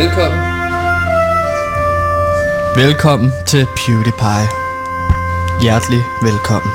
[0.00, 0.40] Velkommen.
[2.76, 4.48] Velkommen til PewDiePie.
[5.62, 6.72] Hjertelig velkommen.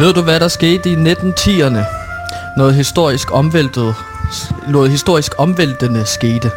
[0.00, 1.84] Ved du, hvad der skete i 1910'erne?
[2.56, 3.94] Noget historisk omvæltet,
[4.68, 6.50] noget historisk omvæltende skete.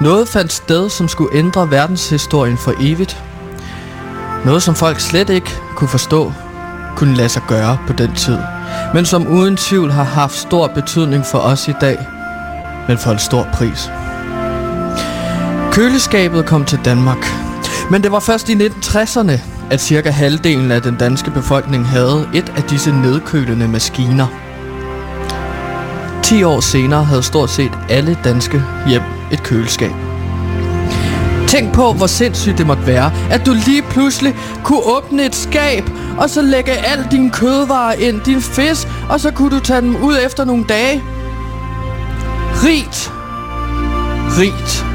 [0.00, 3.22] Noget fandt sted, som skulle ændre verdenshistorien for evigt.
[4.44, 6.32] Noget, som folk slet ikke kunne forstå,
[6.96, 8.38] kunne lade sig gøre på den tid.
[8.94, 11.98] Men som uden tvivl har haft stor betydning for os i dag,
[12.88, 13.90] men for en stor pris.
[15.72, 17.26] Køleskabet kom til Danmark.
[17.90, 19.32] Men det var først i 1960'erne,
[19.70, 24.26] at cirka halvdelen af den danske befolkning havde et af disse nedkølende maskiner.
[26.22, 29.90] 10 år senere havde stort set alle danske hjem et køleskab.
[31.48, 34.34] Tænk på, hvor sindssygt det måtte være, at du lige pludselig
[34.64, 39.30] kunne åbne et skab, og så lægge al din kødvarer ind, din fisk, og så
[39.30, 41.02] kunne du tage dem ud efter nogle dage.
[42.64, 43.12] Rigt.
[44.38, 44.91] Rigt.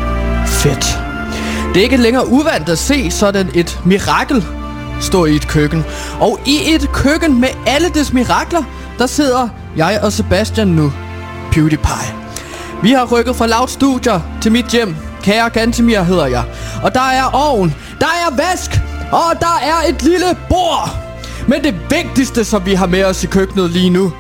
[0.58, 1.00] Fedt.
[1.74, 4.46] Det er ikke længere uvandt at se sådan et mirakel
[5.02, 5.86] stå i et køkken.
[6.20, 8.64] Og i et køkken med alle dets mirakler,
[8.98, 10.94] der sidder jeg og Sebastian nu.
[11.52, 12.14] PewDiePie.
[12.84, 14.96] Vi har rykket fra Loud Studier til mit hjem.
[15.24, 16.44] Kære Gantemir hedder jeg.
[16.84, 20.90] Og der er ovn, der er vask, og der er et lille bord.
[21.48, 24.14] Men det vigtigste, som vi har med os i køkkenet lige nu,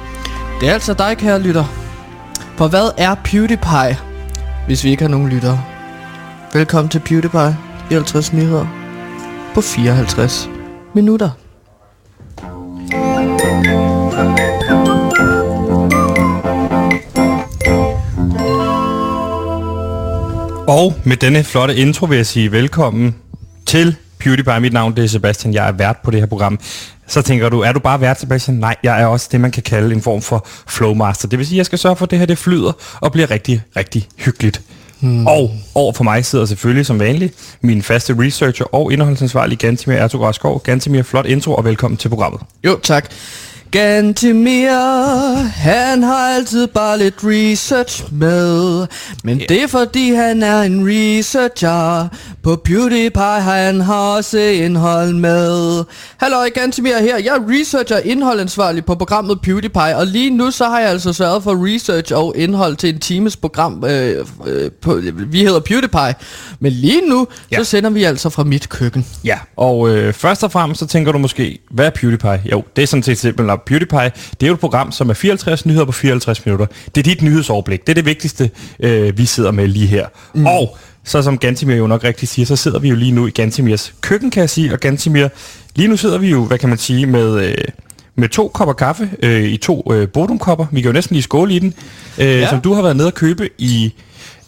[0.61, 1.65] det er altså dig, kære lytter.
[2.57, 3.97] For hvad er PewDiePie,
[4.67, 5.76] hvis vi ikke har nogen lyttere?
[6.57, 7.57] Velkommen til PewDiePie
[7.91, 8.65] i 50 nyheder
[9.53, 10.49] på 54
[10.95, 11.29] minutter.
[20.67, 23.15] Og med denne flotte intro vil jeg sige velkommen
[23.65, 24.59] til PewDiePie.
[24.59, 26.59] Mit navn det er Sebastian, jeg er vært på det her program.
[27.07, 28.57] Så tænker du, er du bare vært, Sebastian?
[28.57, 31.27] Nej, jeg er også det, man kan kalde en form for flowmaster.
[31.27, 33.31] Det vil sige, at jeg skal sørge for, at det her det flyder og bliver
[33.31, 34.61] rigtig, rigtig hyggeligt.
[34.99, 35.27] Hmm.
[35.27, 40.35] Og over for mig sidder selvfølgelig som vanligt min faste researcher og indholdsansvarlig Gantimir Ertug
[40.35, 40.61] Skov.
[40.63, 42.41] Gantimir, flot intro og velkommen til programmet.
[42.65, 43.11] Jo, tak.
[43.71, 48.87] Gantemir, han har altid bare lidt research med.
[49.23, 49.49] Men yeah.
[49.49, 52.07] det er fordi han er en researcher.
[52.43, 55.83] På PewDiePie han har også indhold med.
[56.17, 57.17] Hallo, Gantemir her.
[57.17, 61.43] Jeg er researcher indholdansvarlig på programmet PewDiePie Og lige nu så har jeg altså sørget
[61.43, 66.15] for research og indhold til en times program øh, øh, på, Vi hedder PewDiePie
[66.59, 67.57] Men lige nu, ja.
[67.57, 69.05] så sender vi altså fra mit køkken.
[69.23, 72.41] Ja, og øh, først og fremmest så tænker du måske Hvad er PewDiePie?
[72.51, 75.65] Jo, det er sådan set simpelthen PewDiePie, det er jo et program, som er 54
[75.65, 76.65] nyheder på 54 minutter.
[76.95, 77.81] Det er dit nyhedsoverblik.
[77.81, 80.07] Det er det vigtigste, øh, vi sidder med lige her.
[80.33, 80.45] Mm.
[80.45, 83.29] Og så som Gantimir jo nok rigtig siger, så sidder vi jo lige nu i
[83.29, 84.73] Gantimirs køkken, kan jeg sige.
[84.73, 85.27] Og Gantimir,
[85.75, 87.49] lige nu sidder vi jo, hvad kan man sige, med...
[87.49, 87.55] Øh,
[88.19, 90.65] med to kopper kaffe øh, i to øh, bodumkopper.
[90.71, 91.73] Vi kan jo næsten lige skåle i den.
[92.17, 92.49] Øh, ja.
[92.49, 93.93] Som du har været nede og købe i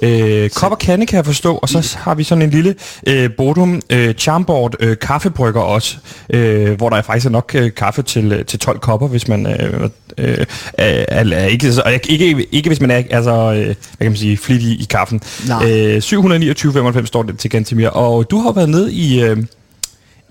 [0.02, 2.76] Øh, kop og kande kan jeg forstå, og så har vi sådan en lille
[3.08, 5.98] øh, Bodum øh, Charmboard øh, kaffebrygger også,
[6.30, 9.28] øh, hvor der er faktisk er nok øh, kaffe til, øh, til 12 kopper, hvis
[9.28, 13.76] man øh, øh, er, er, ikke, så, ikke, ikke hvis man er altså, øh, hvad
[14.02, 15.22] kan man sige, flittig i, kaffen.
[15.64, 19.38] Øh, 729,95 står det til Gantimir, og du har været nede i, øh,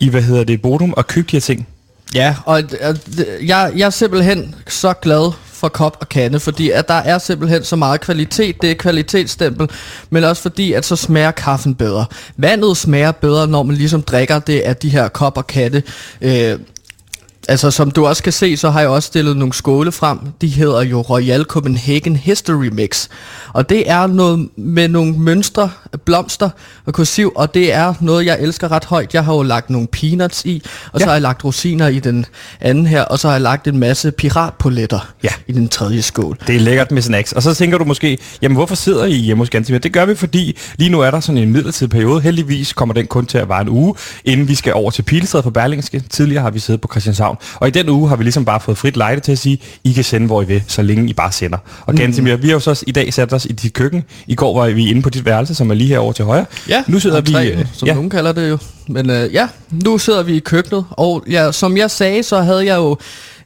[0.01, 1.69] i hvad hedder det, Bodum og købt de her ting.
[2.15, 2.62] Ja, og
[3.43, 7.65] jeg, jeg er simpelthen så glad for kop og kande, fordi at der er simpelthen
[7.65, 9.71] så meget kvalitet, det er kvalitetsstempel,
[10.11, 12.07] men også fordi, at så smager kaffen bedre.
[12.37, 15.83] Vandet smager bedre, når man ligesom drikker det af de her kop og kande.
[16.21, 16.59] Øh,
[17.48, 20.19] Altså som du også kan se, så har jeg også stillet nogle skåle frem.
[20.41, 23.09] De hedder jo Royal Copenhagen History Mix.
[23.53, 25.70] Og det er noget med nogle mønstre,
[26.04, 26.50] blomster
[26.86, 29.14] og kursiv, og det er noget, jeg elsker ret højt.
[29.14, 31.04] Jeg har jo lagt nogle peanuts i, og ja.
[31.04, 32.27] så har jeg lagt rosiner i den
[32.60, 35.28] anden her, og så har jeg lagt en masse piratpoletter ja.
[35.47, 36.39] i den tredje skål.
[36.47, 37.33] Det er lækkert med snacks.
[37.33, 39.78] Og så tænker du måske, jamen hvorfor sidder I hjemme hos Gantimir?
[39.78, 42.21] Det gør vi, fordi lige nu er der sådan en midlertidig periode.
[42.21, 43.94] Heldigvis kommer den kun til at vare en uge,
[44.24, 46.03] inden vi skal over til Pilestræde for Berlingske.
[46.10, 47.38] Tidligere har vi siddet på Christianshavn.
[47.55, 49.93] Og i den uge har vi ligesom bare fået frit lejde til at sige, I
[49.93, 51.59] kan sende, hvor I vil, så længe I bare sender.
[51.87, 51.99] Og mm.
[51.99, 54.05] Gantimir, vi har jo så i dag sat os i dit køkken.
[54.27, 56.45] I går var vi inde på dit værelse, som er lige herovre til højre.
[56.69, 57.95] Ja, nu sidder vi, træen, som ja.
[57.95, 58.59] nogen kalder det jo.
[58.89, 62.67] Men øh, ja, nu sidder vi i køkkenet, og ja, som jeg sagde, så havde
[62.67, 62.97] jeg jo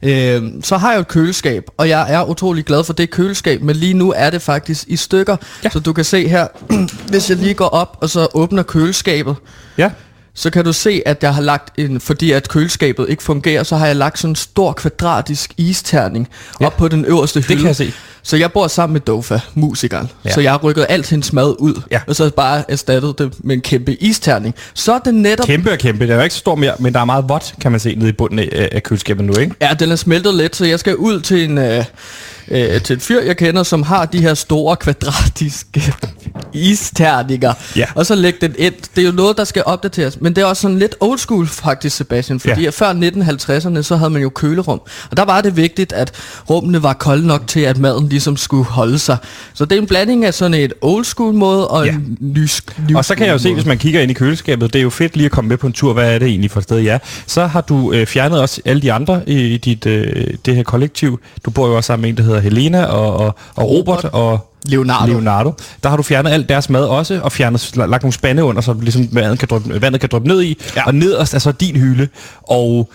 [0.03, 3.75] Øh, så har jeg et køleskab, og jeg er utrolig glad for det køleskab, men
[3.75, 5.37] lige nu er det faktisk i stykker.
[5.63, 5.69] Ja.
[5.69, 6.47] Så du kan se her,
[7.11, 9.35] hvis jeg lige går op og så åbner køleskabet,
[9.77, 9.89] ja
[10.35, 13.75] så kan du se, at jeg har lagt en, fordi at køleskabet ikke fungerer, så
[13.75, 16.29] har jeg lagt sådan en stor kvadratisk isterning
[16.61, 16.65] ja.
[16.65, 17.47] op på den øverste hylde.
[17.47, 17.93] Det kan jeg se.
[18.23, 20.09] Så jeg bor sammen med Dofa, musikeren.
[20.25, 20.31] Ja.
[20.31, 22.01] Så jeg har rykket alt hendes mad ud, ja.
[22.07, 24.55] og så bare erstattet det med en kæmpe isterning.
[24.73, 25.45] Så er det netop...
[25.45, 27.53] Kæmpe og kæmpe, det er jo ikke så stor mere, men der er meget vådt,
[27.61, 29.55] kan man se, nede i bunden af, af køleskabet nu, ikke?
[29.61, 31.57] Ja, den er smeltet lidt, så jeg skal ud til en...
[31.57, 31.85] Øh,
[32.47, 35.93] øh, til et fyr, jeg kender, som har de her store kvadratiske
[36.53, 37.85] isterninger, Ja.
[37.95, 38.73] og så lægge den ind.
[38.95, 41.47] Det er jo noget, der skal opdateres, men det er også sådan lidt old school
[41.47, 42.69] faktisk, Sebastian, fordi Ja.
[42.69, 46.11] før 1950'erne, så havde man jo kølerum, og der var det vigtigt, at
[46.49, 49.17] rummene var kolde nok til, at maden ligesom skulle holde sig.
[49.53, 51.91] Så det er en blanding af sådan et old school måde og Ja.
[51.91, 52.47] en ny,
[52.89, 54.83] ny Og så kan jeg jo se, hvis man kigger ind i køleskabet, det er
[54.83, 56.63] jo fedt lige at komme med på en tur, hvad er det egentlig for et
[56.63, 56.97] sted, ja.
[57.27, 60.63] Så har du øh, fjernet også alle de andre i, i dit, øh, det her
[60.63, 61.19] kollektiv.
[61.45, 64.49] Du bor jo også sammen med en, der hedder Helena og, og, og Robert og
[64.65, 65.11] Leonardo.
[65.11, 65.53] Leonardo.
[65.83, 68.73] Der har du fjernet alt deres mad også, og fjernet, lagt nogle spande under, så
[68.81, 70.57] ligesom vandet kan dryppe, vandet kan dryppe ned i.
[70.75, 70.85] Ja.
[70.87, 72.07] Og nederst er så din hylde.
[72.41, 72.89] Og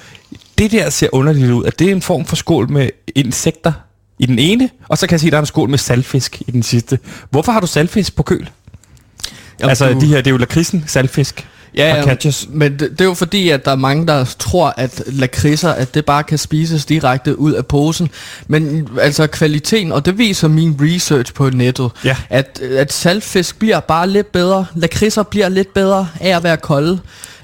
[0.59, 3.73] det der ser underligt ud, at det er en form for skål med insekter
[4.19, 6.43] i den ene, og så kan jeg sige, at der er en skål med saltfisk
[6.47, 6.99] i den sidste.
[7.31, 8.50] Hvorfor har du saltfisk på køl?
[9.61, 11.47] Jamen, altså, du- de her, det er jo lakridsen, saltfisk
[11.78, 12.46] Ja, og catches.
[12.50, 15.94] men det, det er jo fordi, at der er mange, der tror, at lakridser, at
[15.94, 18.10] det bare kan spises direkte ud af posen.
[18.46, 22.16] Men altså kvaliteten, og det viser min research på nettet, Ja.
[22.30, 24.66] at, at saltfisk bliver bare lidt bedre.
[24.75, 26.98] Lakridser bliver lidt bedre af at være kolde.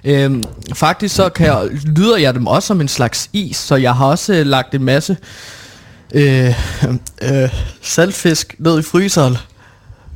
[0.05, 0.43] Øhm,
[0.75, 4.07] faktisk så kan jeg, lyder jeg dem også som en slags is, så jeg har
[4.07, 5.17] også øh, lagt en masse
[6.15, 6.55] øh,
[7.23, 7.49] øh,
[7.83, 9.37] saltfisk ned i fryseren.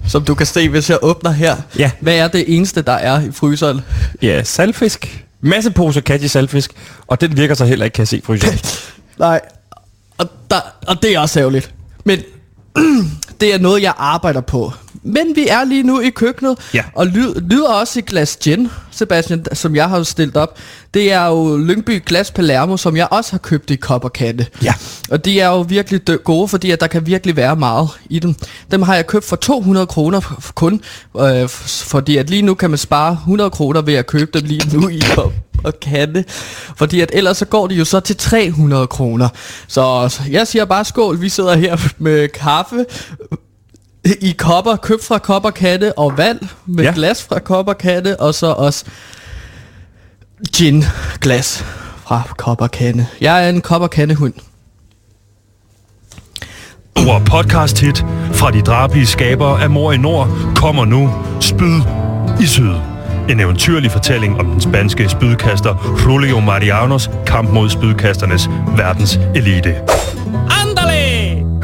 [0.07, 1.57] Som du kan se, hvis jeg åbner her.
[1.79, 1.91] Ja.
[2.01, 3.81] Hvad er det eneste, der er i fryseren?
[4.23, 5.25] Ja, saltfisk.
[5.41, 6.73] Masse poser catchy saltfisk,
[7.07, 8.59] og den virker så heller ikke, kan jeg se, fryseren.
[9.19, 9.41] Nej.
[10.19, 11.75] Og, der, og det er også ærgerligt.
[12.05, 12.19] Men
[13.41, 14.73] det er noget, jeg arbejder på.
[15.09, 16.83] Men vi er lige nu i køkkenet, Ja.
[16.95, 20.59] og lyd, lyder også et glas gin, Sebastian, som jeg har stillet op.
[20.95, 24.47] Det er jo Lyngby Glas Palermo, som jeg også har købt i kop og katte.
[24.63, 24.75] Ja.
[25.11, 28.35] Og de er jo virkelig gode, fordi at der kan virkelig være meget i dem.
[28.71, 30.21] Dem har jeg købt for 200 kroner
[30.55, 30.81] kun,
[31.21, 34.77] øh, fordi at lige nu kan man spare 100 kroner ved at købe dem lige
[34.77, 35.33] nu i kop
[35.65, 36.25] og katte.
[36.77, 39.29] Fordi at ellers så går de jo så til 300 kroner.
[39.69, 42.85] Så jeg siger bare skål, vi sidder her med kaffe
[44.21, 46.93] i kopper, købt fra kopper katte og vand med Ja.
[46.95, 48.85] glas fra kopper katte, og så også
[50.57, 50.85] gin
[51.21, 51.65] glas
[52.07, 53.07] fra kopper katte.
[53.21, 54.35] Jeg er en kopper katte hund.
[56.99, 61.81] Store podcast hit fra de drabige skabere af Mor i Nord kommer nu Spyd
[62.41, 62.73] i Syd.
[63.31, 69.75] En eventyrlig fortælling om den spanske spydkaster Julio Marianos kamp mod spydkasternes verdens elite.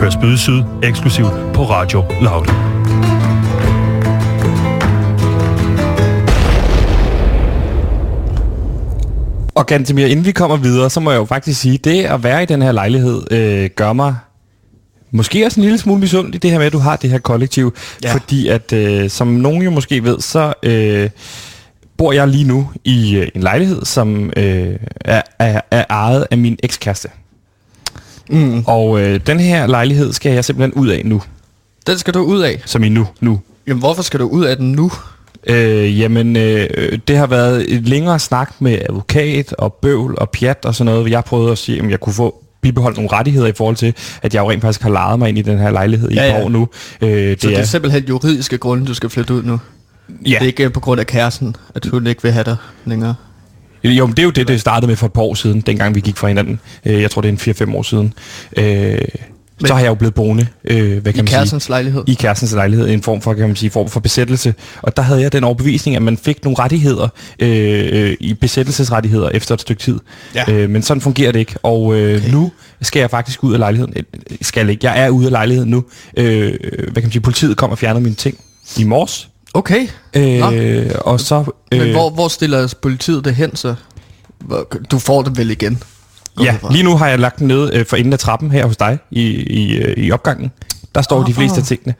[0.04, 2.46] Hør Spyd i Syd eksklusivt på Radio Loud.
[9.54, 12.42] Og Gantemir, inden vi kommer videre, så må jeg jo faktisk sige, det at være
[12.42, 14.16] i den her lejlighed øh, gør mig
[15.10, 17.74] måske også en lille smule misundelig, det her med, at du har det her kollektiv.
[18.04, 18.14] Ja.
[18.14, 21.10] Fordi at, øh, som nogen jo måske ved, så øh,
[21.96, 26.38] bor jeg lige nu i øh, en lejlighed, som øh, er, er, er ejet af
[26.38, 27.08] min ekskæreste.
[28.30, 28.64] Mm.
[28.66, 31.22] Og øh, den her lejlighed skal jeg simpelthen ud af nu.
[31.86, 32.62] Den skal du ud af.
[32.66, 33.06] Som i nu.
[33.20, 33.40] nu.
[33.66, 34.90] Jamen, hvorfor skal du ud af den nu?
[35.46, 36.68] Øh, jamen, øh,
[37.08, 41.10] det har været et længere snak med advokat og bøvl og pjat og sådan noget.
[41.10, 44.34] Jeg prøvede at sige, om jeg kunne få bibeholdt nogle rettigheder i forhold til, at
[44.34, 46.30] jeg jo rent faktisk har lejet mig ind i den her lejlighed i Ja, et
[46.32, 46.44] par ja.
[46.44, 46.68] år nu.
[47.00, 49.60] Øh, det, Så det er er, simpelthen juridiske grunde, du skal flytte ud nu.
[50.26, 50.28] ja.
[50.28, 53.14] Det er ikke på grund af kæresten, at hun ikke vil have dig længere.
[53.84, 55.94] Jo, men det er jo det, det startede med for et par år siden, dengang
[55.94, 56.60] vi gik fra hinanden.
[56.86, 58.12] Øh, jeg tror, det er en 4-5 år siden.
[58.56, 58.98] Øh,
[59.60, 61.70] Men- så har jeg jo blevet boende, øh, hvad I kan man sige?
[61.70, 62.04] lejlighed.
[62.06, 64.54] i kærestens lejlighed en form for, kan man sige, form for besættelse.
[64.82, 69.28] Og der havde jeg den overbevisning, at man fik nogle rettigheder, øh, øh, i besættelsesrettigheder
[69.28, 69.98] efter et stykke tid.
[70.34, 70.52] Ja.
[70.52, 71.54] Øh, men sådan fungerer det ikke.
[71.62, 72.30] Og øh, okay.
[72.30, 73.94] nu skal jeg faktisk ud af lejligheden.
[73.96, 74.02] Øh,
[74.42, 74.86] Skal ikke.
[74.86, 75.84] Jeg er ude af lejligheden nu.
[76.16, 78.38] Øh, hvad kan man sige, politiet kom og fjernede mine ting
[78.78, 79.28] i morges.
[79.54, 79.88] Okay.
[80.14, 80.50] Nå.
[80.52, 81.44] Øh, og så...
[81.72, 83.74] Øh, Men hvor, hvor stiller politiet det hen så?
[84.90, 85.82] Du får det vel igen?
[86.36, 88.66] Går Ja, lige nu har jeg lagt den ned øh, for enden af trappen her
[88.66, 90.50] hos dig i, i, øh, i opgangen.
[90.94, 91.34] Der står de Ah.
[91.34, 91.94] fleste af tingene.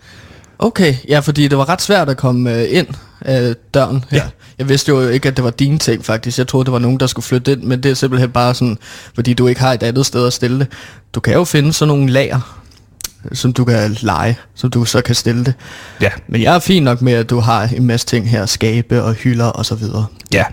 [0.59, 2.87] Okay, ja, fordi det var ret svært at komme øh, ind
[3.21, 4.19] af døren her.
[4.19, 4.25] Ja.
[4.59, 6.39] Jeg vidste jo ikke, at det var dine ting faktisk.
[6.39, 8.79] Jeg troede, det var nogen, der skulle flytte ind, men det er simpelthen bare sådan,
[9.15, 10.67] fordi du ikke har et andet sted at stille det.
[11.15, 12.61] Du kan jo finde sådan nogle lager,
[13.33, 15.55] som du kan lege, som du så kan stille det.
[16.01, 19.03] Ja, Men jeg er fin nok med, at du har en masse ting her, skabe
[19.03, 20.07] og hylder og så videre.
[20.33, 20.45] Ja.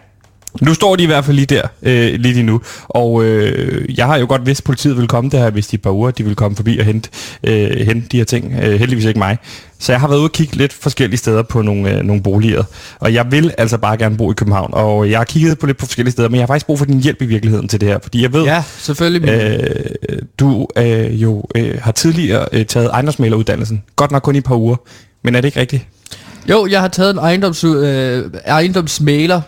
[0.61, 2.61] Nu står de i hvert fald lige der, øh, lige lige nu.
[2.87, 5.81] Og øh, jeg har jo godt vidst, at politiet vil komme der, hvis de et
[5.81, 7.09] par uger, de vil komme forbi og hente,
[7.43, 8.53] øh, hente de her ting.
[8.63, 9.37] Øh, heldigvis ikke mig.
[9.79, 12.63] Så jeg har været ude og kigge lidt forskellige steder på nogle, øh, nogle boliger.
[12.99, 14.69] Og jeg vil altså bare gerne bo i København.
[14.73, 16.85] Og jeg har kigget på lidt på forskellige steder, men jeg har faktisk brug for
[16.85, 17.99] din hjælp i virkeligheden til det her.
[18.03, 19.29] Fordi jeg ved, Ja, selvfølgelig.
[19.29, 23.83] Øh, du øh, jo øh, har tidligere øh, taget ejendomsmaleruddannelsen.
[23.95, 24.75] Godt nok kun i et par uger.
[25.23, 25.85] Men er det ikke rigtigt?
[26.49, 29.41] Jo, jeg har taget en ejendoms, øh, ejendomsmaler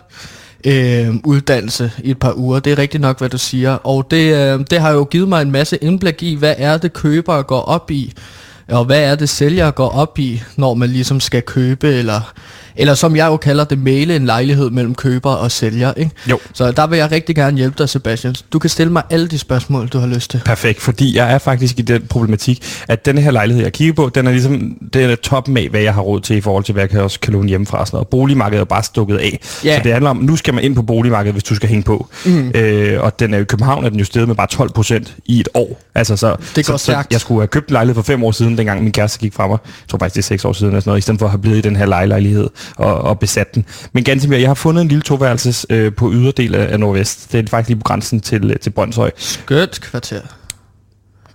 [0.66, 2.60] øh, uddannelse i et par uger.
[2.60, 3.74] Det er rigtigt nok, hvad du siger.
[3.74, 6.94] Og det, øh, det har jo givet mig en masse indblik i, hvad er det
[6.94, 8.14] købere går op i.
[8.68, 12.34] Og hvad er det sælger går op i, når man ligesom skal købe, eller,
[12.76, 16.12] eller som jeg jo kalder det, male en lejlighed mellem køber og sælger, ikke?
[16.30, 16.40] Jo.
[16.54, 18.36] Så der vil jeg rigtig gerne hjælpe dig, Sebastian.
[18.54, 20.42] Du kan stille mig alle de spørgsmål, du har lyst til.
[20.46, 24.10] Perfekt, fordi jeg er faktisk i den problematik, at denne her lejlighed, jeg kigger på,
[24.16, 26.74] den er ligesom den er toppen af, hvad jeg har råd til i forhold til,
[26.74, 28.08] hvad jeg kan også kan låne hjemmefra og sådan noget.
[28.08, 29.40] Boligmarkedet er bare stukket af.
[29.64, 29.78] Ja.
[29.78, 32.08] Så det handler om, nu skal man ind på boligmarkedet, hvis du skal hænge på.
[32.26, 32.52] Mm.
[32.56, 35.40] Øh, og den er i København er den jo steget med bare 12 procent i
[35.40, 35.82] et år.
[35.96, 38.32] Altså, så, Det går så, så jeg skulle have købt en lejlighed for fem år
[38.32, 39.58] siden, dengang min kæreste gik fra mig.
[39.64, 41.32] Jeg tror faktisk, det er seks år siden, eller sådan noget, i stedet for at
[41.32, 43.66] have blevet i den her lejlighed og, og besat den.
[43.94, 47.32] Men ganske mere, jeg har fundet en lille toværelses øh, på yderdel af, af Nordvest.
[47.32, 49.12] Det er faktisk lige på grænsen til, øh, til Brøndshøj.
[49.18, 50.22] Skønt kvarter.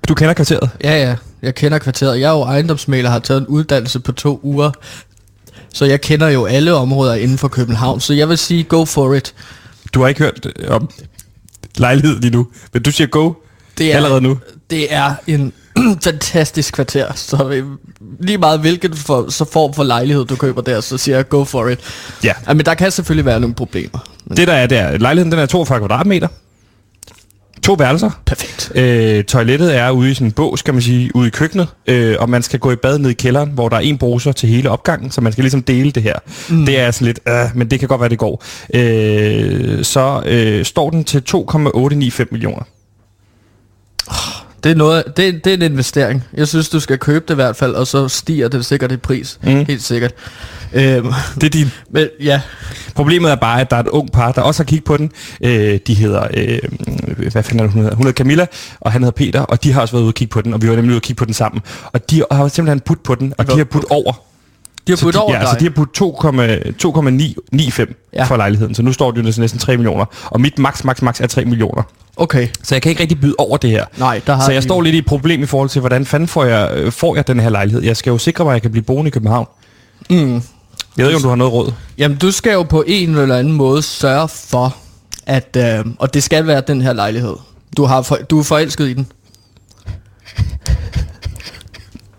[0.08, 0.70] Du kender kvarteret?
[0.84, 1.16] Ja, ja.
[1.42, 2.20] Jeg kender kvarteret.
[2.20, 4.70] Jeg er jo ejendomsmaler, har taget en uddannelse på to uger.
[5.74, 8.00] Så jeg kender jo alle områder inden for København.
[8.00, 9.34] Så jeg vil sige, go for it.
[9.94, 10.90] Du har ikke hørt øh, om
[11.76, 13.32] lejlighed lige nu, men du siger go
[13.78, 14.38] Det er, allerede nu.
[14.70, 15.52] Det er en
[16.04, 17.12] fantastisk kvarter.
[17.14, 17.62] Så
[18.20, 21.44] lige meget hvilken for, så form for lejlighed, du køber der, så siger jeg, go
[21.44, 21.78] for it.
[22.24, 22.32] Ja.
[22.48, 23.98] Ja, men der kan selvfølgelig være nogle problemer.
[24.26, 26.28] Men Det der er, det er, lejligheden den er 42 kvadratmeter.
[27.62, 28.10] To værelser.
[28.26, 28.72] perfekt.
[28.74, 31.68] Øh, toilettet er ude i sådan en bås, kan man sige, ude i køkkenet.
[31.86, 34.32] Øh, og man skal gå i bad ned i kælderen, hvor der er en bruser
[34.32, 36.14] til hele opgangen, så man skal ligesom dele det her.
[36.48, 36.66] Mm.
[36.66, 38.44] Det er sådan lidt, øh, men det kan godt være, det går.
[38.74, 42.62] Øh, så øh, står den til 2,895 millioner.
[44.64, 46.24] Det er, noget, det, det er en investering.
[46.34, 48.96] Jeg synes, du skal købe det i hvert fald, og så stiger det sikkert i
[48.96, 49.38] pris.
[49.42, 49.64] Mm.
[49.66, 50.12] Helt sikkert.
[50.72, 51.70] Øhm, Det er din.
[51.90, 52.40] men ja,
[52.94, 55.10] Problemet er bare, at der er et ung par, der også har kigget på den.
[55.44, 56.58] Øh, de hedder, øh,
[57.32, 57.96] hvad fanden er det, hun hedder?
[57.96, 58.46] Hun hedder Camilla,
[58.80, 60.62] og han hedder Peter, og de har også været ude og kigge på den, og
[60.62, 61.62] vi var nemlig ude og kigge på den sammen.
[61.92, 64.12] Og de har simpelthen putt på den, og de har putt over.
[64.86, 65.48] de har de, over ja, dig.
[65.48, 68.24] så de har putt 2,995 Ja.
[68.24, 70.04] for lejligheden, så nu står det jo næsten, næsten 3 millioner.
[70.24, 71.82] Og mit max, max, max er 3 millioner.
[72.20, 73.84] Okay, Så jeg kan ikke rigtig byde over det her.
[73.98, 76.06] nej, der har Så jeg de- står lidt i et problem i forhold til, hvordan
[76.06, 77.82] fanden får jeg, øh, får jeg den her lejlighed?
[77.82, 79.46] Jeg skal jo sikre mig, at jeg kan blive boende i København.
[80.10, 80.16] Mm.
[80.16, 80.42] Jeg
[80.96, 81.72] ved ikke, om du har noget råd.
[81.98, 84.76] Jamen, du skal jo på en eller anden måde sørge for,
[85.26, 85.56] at...
[85.58, 87.34] Øh, og det skal være den her lejlighed.
[87.76, 89.06] Du, har for, du er forelsket i den.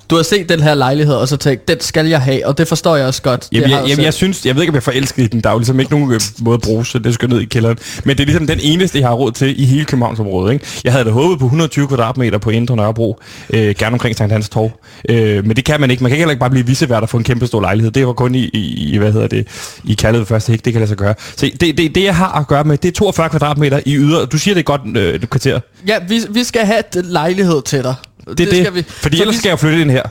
[0.10, 2.68] Du har set den her lejlighed, og så tænkt, den skal jeg have, og det
[2.68, 3.48] forstår jeg også godt.
[3.52, 4.04] Jamen, det jeg, jeg selv.
[4.04, 5.42] jeg synes, jeg ved ikke, om jeg er forelsket i den.
[5.42, 7.46] Der er jo ligesom ikke nogen øh, måde at bruge, så det skal ned i
[7.46, 7.78] kælderen.
[8.04, 10.54] Men det er ligesom den eneste, jeg har råd til i hele Københavnsområdet.
[10.54, 10.66] Ikke?
[10.84, 14.50] Jeg havde da håbet på 120 kvadratmeter på Indre Nørrebro, øh, gerne omkring Sankt Hans
[14.50, 14.72] Torv.
[15.10, 16.04] Øh, men det kan man ikke.
[16.04, 17.92] Man kan heller ikke bare blive visevært og få en kæmpe stor lejlighed.
[17.92, 19.48] Det var kun i, i, i hvad hedder det,
[19.84, 20.66] i kærlighed første hik.
[20.66, 21.14] Det kan lade sig gøre.
[21.36, 24.26] Så det, det, det, jeg har at gøre med, det er 42 kvadratmeter i yder.
[24.26, 25.60] Du siger, det er godt øh, et kvarter.
[25.88, 27.96] Ja, vi, vi skal have den lejlighed til dig.
[28.38, 28.66] Det det.
[28.66, 28.84] Skal vi.
[28.88, 30.04] Fordi Så ellers vi, skal jeg flytte ind her.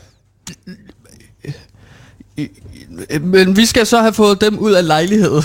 [3.21, 5.43] Men vi skal så have fået dem ud af lejligheden.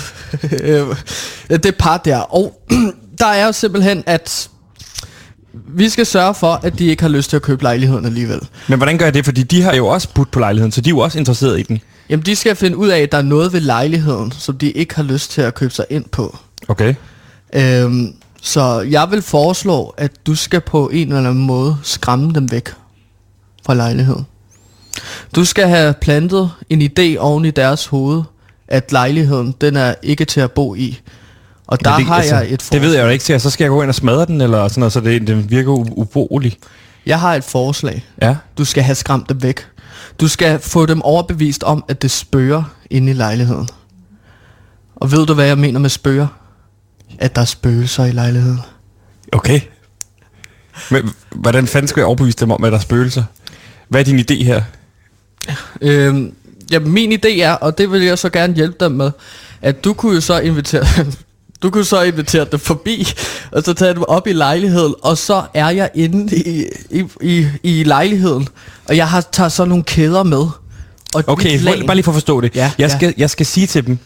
[1.63, 2.17] Det par der.
[2.17, 2.61] Og
[3.19, 4.49] der er jo simpelthen, at
[5.67, 8.39] vi skal sørge for, at de ikke har lyst til at købe lejligheden alligevel.
[8.67, 9.25] Men hvordan gør jeg det?
[9.25, 11.63] Fordi de har jo også budt på lejligheden, så de er jo også interesseret i
[11.63, 11.81] den.
[12.09, 14.95] Jamen, de skal finde ud af, at der er noget ved lejligheden, som de ikke
[14.95, 16.37] har lyst til at købe sig ind på.
[16.67, 16.95] Okay.
[17.55, 18.13] Øhm,
[18.45, 22.69] så jeg vil foreslå, at du skal på en eller anden måde skræmme dem væk
[23.65, 24.25] fra lejligheden.
[25.35, 28.23] Du skal have plantet en idé oven i deres hoved,
[28.67, 30.99] at lejligheden, den er ikke til at bo i.
[31.67, 33.69] Og der det, har jeg et Det ved jeg jo ikke til, så skal jeg
[33.69, 36.57] gå ind og smadre den, eller sådan noget, så det, det virker u- uboelig.
[37.05, 38.05] Jeg har et forslag.
[38.21, 38.35] Ja.
[38.57, 39.67] Du skal have skræmt dem væk.
[40.19, 43.67] Du skal få dem overbevist om, at det spørger inde i lejligheden.
[44.95, 46.27] Og ved du, hvad jeg mener med spørger?
[47.19, 48.59] At der er spøgelser i lejligheden.
[49.31, 49.59] Okay.
[50.91, 53.23] Men hvordan fanden skal jeg overbevise dem om, at der er spøgelser?
[53.89, 54.61] Hvad er din idé her?
[55.81, 56.33] Øhm,
[56.71, 59.11] ja, min idé er, og det vil jeg så gerne hjælpe dem med,
[59.61, 60.85] at du kunne jo så invitere
[61.63, 63.07] du kunne så invitere dem forbi,
[63.51, 67.47] og så tage dem op i lejligheden, og så er jeg inde i, i, i,
[67.63, 68.47] i lejligheden,
[68.85, 70.45] og jeg har taget sådan nogle kæder med.
[71.15, 72.55] Og Okay, lag- bare lige for at forstå det.
[72.55, 72.97] Ja, jeg, ja.
[72.97, 73.97] skal, jeg skal sige til dem,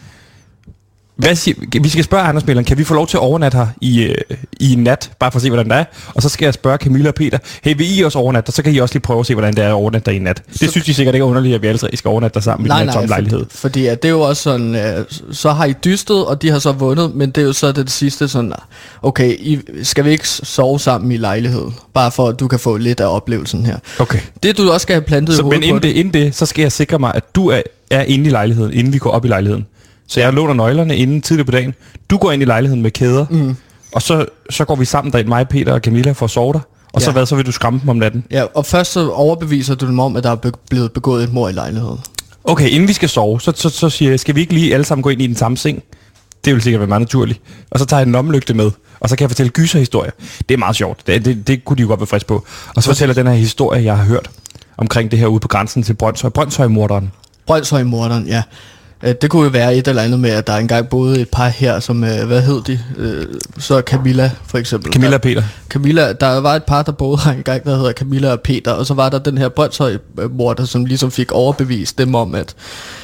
[1.17, 4.01] hvad siger, vi skal spørge ejendomsmæleren, kan vi få lov til at overnatte her i,
[4.03, 4.15] øh,
[4.59, 5.83] i nat, bare for at se, hvordan det er?
[6.15, 8.73] Og så skal jeg spørge Camilla og Peter, hey, vil I også overnatte, så kan
[8.73, 10.41] I også lige prøve at se, hvordan det er at overnatte der i nat.
[10.51, 12.39] Det Så- synes de sikkert ikke er underligt, at vi alle tre skal overnatte der
[12.39, 13.39] sammen i Nej, den her tomme lejlighed.
[13.39, 16.49] fordi, fordi at det er jo også sådan, øh, så har I dystet, og de
[16.49, 18.53] har så vundet, men det er jo så det sidste sådan,
[19.01, 22.77] okay, I, skal vi ikke sove sammen i lejligheden, bare for at du kan få
[22.77, 23.77] lidt af oplevelsen her.
[23.99, 24.19] Okay.
[24.43, 26.45] Det du også skal have plantet i Så, hovedet men inden det, inden det, så
[26.45, 29.25] skal jeg sikre mig, at du er, er inde i lejligheden, inden vi går op
[29.25, 29.65] i lejligheden.
[30.07, 31.73] Så jeg låner nøglerne inden tidligt på dagen.
[32.09, 33.55] Du går ind i lejligheden med kæder, mm.
[33.91, 36.59] og så, så går vi sammen derind, mig, Peter og Camilla, for at sove der.
[36.93, 37.13] Og så Ja.
[37.13, 38.23] hvad, så vil du skræmme dem om natten.
[38.31, 41.49] Ja, og først så overbeviser du dem om, at der er blevet begået et mor
[41.49, 41.99] i lejligheden.
[42.43, 44.85] Okay, inden vi skal sove, så, så, så siger jeg, skal vi ikke lige alle
[44.85, 45.83] sammen gå ind i den samme seng?
[46.45, 47.41] Det vil sikkert være meget naturligt.
[47.71, 50.11] Og så tager jeg en lommelygte med, og så kan jeg fortælle gyserhistorier.
[50.49, 51.07] Det er meget sjovt.
[51.07, 52.45] Det, det, det kunne de jo godt være frisk på.
[52.75, 54.29] Og så fortæller den her historie, jeg har hørt.
[54.77, 56.29] omkring det her ude på grænsen til Brøndshøj.
[56.29, 57.11] Brøndshøj-morderen.
[57.47, 58.43] Brøndshøj-morderen, ja.
[59.03, 61.47] Øh, Det kunne jo være et eller andet med, at der engang boede et par
[61.47, 62.79] her, som, øh, hvad hed de?
[62.97, 63.25] Øh,
[63.59, 64.93] Så Camilla, for eksempel.
[64.93, 65.43] Camilla og Peter.
[65.69, 68.85] Camilla, der var et par, der boede her engang, der hedder Camilla og Peter, og
[68.85, 72.55] så var der den her Brøndshøj-morder, som ligesom fik overbevist dem om, at,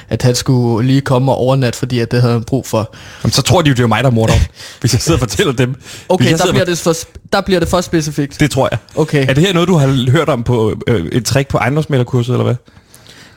[0.09, 2.93] at han skulle lige komme og overnatte, fordi at det havde han brug for.
[3.23, 4.41] Jamen, så tror de jo, det er mig, der er morderen,
[4.81, 5.75] hvis jeg sidder og fortæller dem.
[6.09, 6.93] Okay, der bliver, det for,
[7.33, 8.39] der bliver det for specifikt.
[8.39, 8.79] Det tror jeg.
[8.95, 9.25] Okay.
[9.29, 12.43] Er det her noget, du har hørt om på øh, et trick på ejendomsmælderkurset, eller
[12.43, 12.55] hvad?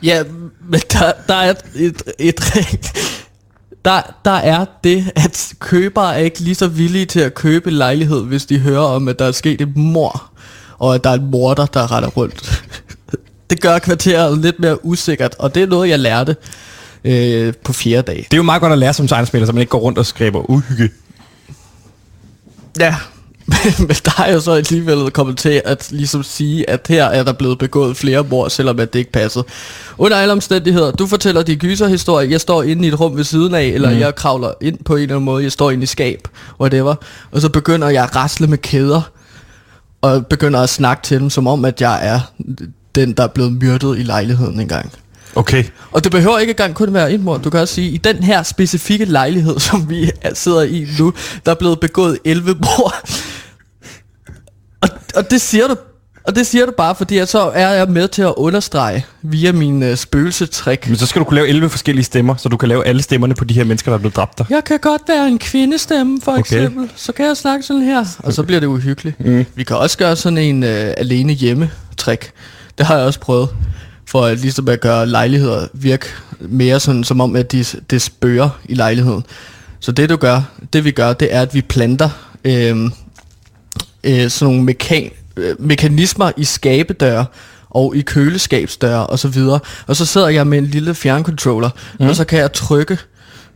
[0.02, 0.22] Ja,
[0.68, 2.92] men der, der er et, et, et
[3.84, 8.24] der, der er det, at købere er ikke lige så villige til at købe lejlighed,
[8.24, 10.30] hvis de hører om, at der er sket et mor,
[10.78, 12.62] og at der er en morder, der retter rundt.
[13.50, 16.36] Det gør kvarteret lidt mere usikkert, og det er noget, jeg lærte
[17.04, 18.16] øh, på fjerde dag.
[18.16, 20.06] Det er jo meget godt at lære som ejendomsmælder, så man ikke går rundt og
[20.06, 20.90] skriver uhygge.
[22.80, 22.96] Ja,
[23.78, 27.32] men der er jo så alligevel kommet til at ligesom sige, at her er der
[27.32, 29.44] blevet begået flere mord, selvom at det ikke passede.
[29.98, 33.54] Under alle omstændigheder, du fortæller de gyserhistorier, jeg står inde i et rum ved siden
[33.54, 33.98] af, eller mm.
[33.98, 36.28] jeg kravler ind på en eller anden måde, jeg står inde i skab,
[36.60, 36.94] whatever,
[37.32, 39.10] og så begynder jeg at rasle med kæder,
[40.02, 42.20] og begynder at snakke til dem, som om at jeg er
[42.94, 44.92] den, der er blevet myrdet i lejligheden engang.
[45.36, 45.64] Okay.
[45.92, 47.42] Og det behøver ikke engang kun være et mord.
[47.42, 51.12] Du kan også sige, i den her specifikke lejlighed, som vi er- sidder i nu,
[51.46, 52.94] der er blevet begået 11 mord.
[54.92, 55.76] Og, og det siger du
[56.26, 59.52] og det siger du bare, fordi at så er jeg med til at understrege via
[59.52, 60.88] min uh, spøgelsetrik.
[60.88, 63.34] Men så skal du kunne lave 11 forskellige stemmer, så du kan lave alle stemmerne
[63.34, 64.44] på de her mennesker, der er blevet dræbt der.
[64.50, 66.40] Jeg kan godt være en kvindestemme, for Okay.
[66.40, 66.90] eksempel.
[66.96, 68.04] Så kan jeg snakke sådan her.
[68.18, 69.20] Og så bliver det uhyggeligt.
[69.20, 69.46] Mm.
[69.54, 72.30] Vi kan også gøre sådan en uh, alene hjemme trick.
[72.78, 73.48] Det har jeg også prøvet.
[74.08, 76.06] For at ligesom at gøre lejligheder virke
[76.40, 79.24] mere sådan, som om, at de, det spørger i lejligheden.
[79.80, 82.10] Så det du gør, det vi gør, det er, at vi planter
[82.44, 82.76] øh,
[84.06, 87.26] øh, sådan nogle mekan, øh, mekanismer i skabedøre
[87.70, 89.60] og i køleskabsdøre og så videre.
[89.86, 92.06] Og så sidder jeg med en lille fjerncontroller, mm.
[92.06, 92.98] og så kan jeg trykke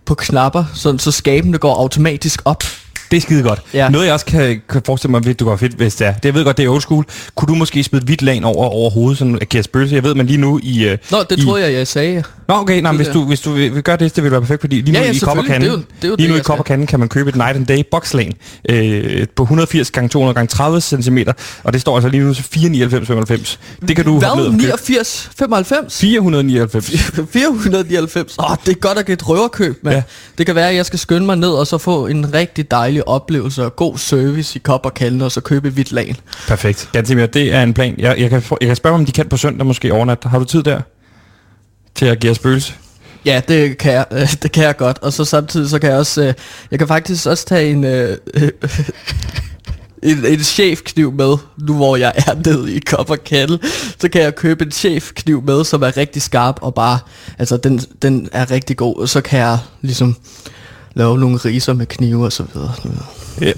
[0.04, 2.64] på knapper, sådan, så skabene går automatisk op.
[3.10, 3.60] Det er skide godt.
[3.74, 3.88] Ja.
[3.88, 6.12] Noget jeg også kan, kan forestille mig, at du går fedt, hvis det er.
[6.12, 7.04] Det jeg ved godt, det er old school.
[7.34, 9.94] Kunne du måske smide et hvidt lag over, over hovedet, sådan at kære spøgelse?
[9.94, 10.84] Jeg ved, man lige nu i...
[10.84, 12.22] øh, Nå, det i, troede jeg, jeg sagde.
[12.48, 14.40] Nå, okay, nej, men hvis du, hvis du vil, vil gøre det, det vil være
[14.40, 15.70] perfekt, fordi lige nu Ja, ja, i Kop og selvfølgelig.
[15.70, 16.72] Kanden, Det er jo- det er jo lige nu i jeg Kop og skal.
[16.72, 18.32] Kanden kan man købe et Night and Day boxlag
[18.68, 21.18] øh, på 180 gange 200 gange 30 cm,
[21.64, 23.56] og det står altså lige nu til 499,95.
[23.88, 24.28] Det kan du Hvad?
[24.44, 24.56] købe.
[24.56, 25.30] 89?
[25.38, 25.98] 95?
[26.00, 26.90] 499.
[27.32, 28.36] 499.
[28.38, 29.94] Åh, oh, det er godt at get røverkøb, mand.
[29.94, 29.96] Ja.
[29.96, 30.02] Ja.
[30.38, 32.99] Det kan være, at jeg skal skynde mig ned og så få en rigtig dejlig
[33.06, 36.16] oplevelse og god service i kop og kalde og så købe et hvidt lagen.
[36.48, 36.88] Perfekt.
[36.92, 37.94] Gantimir, det er en plan.
[37.98, 40.24] Jeg, jeg, kan, jeg kan spørge, om de kan på søndag måske overnat.
[40.24, 40.80] Har du tid der?
[41.94, 42.74] Til at give os spøgelse?
[43.24, 44.98] Ja, det kan jeg, øh, det kan jeg godt.
[44.98, 46.34] Og så samtidig så kan jeg også, øh,
[46.70, 48.16] jeg kan faktisk også tage en, øh,
[50.02, 53.58] en, en chefkniv med, nu hvor jeg er nede i kop og kande.
[53.98, 56.98] Så kan jeg købe en chefkniv med, som er rigtig skarp og bare,
[57.38, 58.96] altså den, den er rigtig god.
[58.96, 60.16] Og så kan jeg ligesom
[60.94, 62.72] lave nogle riser med knive og så videre.
[63.40, 63.52] Ja.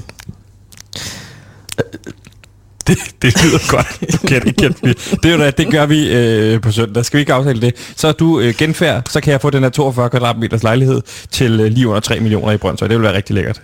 [2.87, 4.13] Det, det lyder godt.
[4.13, 4.75] Du kan det ikke
[5.23, 7.05] Det, er jo da, det gør vi øh, på søndag.
[7.05, 7.93] Skal vi ikke aftale det?
[7.97, 11.61] Så er du øh, genfærd, så kan jeg få den her 42 kvadratmeters lejlighed til
[11.61, 12.89] øh, lige under 3 millioner i Brøndshøj.
[12.89, 13.63] Det vil være rigtig lækkert.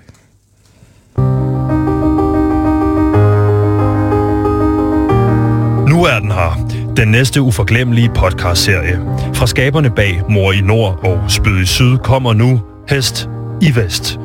[5.89, 6.69] Nu er den her.
[6.97, 9.01] Den næste uforglemmelige podcastserie.
[9.35, 13.29] Fra skaberne bag Mor i Nord og Spyd i Syd kommer nu Hest
[13.63, 14.19] i Vest.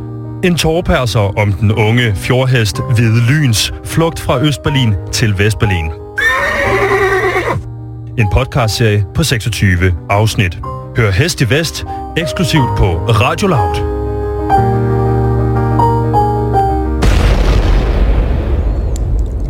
[0.43, 5.91] En tårperser om den unge fjordhest Hvide Lyns flugt fra Østberlin til Vestberlin.
[8.17, 10.60] En podcastserie på 26 afsnit.
[10.98, 11.86] Hør Hest i Vest
[12.17, 14.03] eksklusivt på Radio Loud.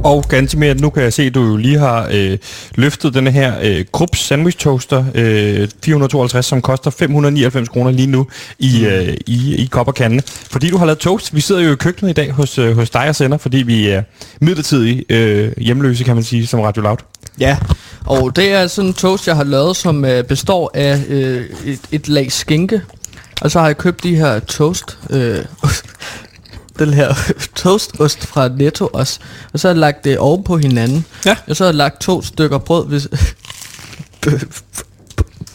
[0.03, 2.37] Og ganske mere, nu kan jeg se, at du jo lige har øh,
[2.75, 8.27] løftet denne her øh, Krups Sandwich Toaster øh, 452, som koster 599 kroner lige nu
[8.59, 10.23] i, øh, i, i kop og kande.
[10.25, 11.35] Fordi du har lavet toast.
[11.35, 13.87] Vi sidder jo i køkkenet i dag hos, øh, hos dig og sender, fordi vi
[13.89, 14.03] er
[14.41, 16.97] midlertidigt øh, hjemløse, kan man sige, som Radio Loud.
[17.39, 17.57] Ja,
[18.05, 21.79] og det er sådan en toast, jeg har lavet, som øh, består af øh, et,
[21.91, 22.81] et lag skinke.
[23.41, 25.45] Og så har jeg købt de her toast, øh,
[26.79, 27.13] den her
[27.55, 29.19] toastost fra Netto også.
[29.53, 31.05] Og så har jeg lagt det oven på hinanden.
[31.25, 31.35] Ja.
[31.49, 33.01] Og så har jeg lagt to stykker brød ved,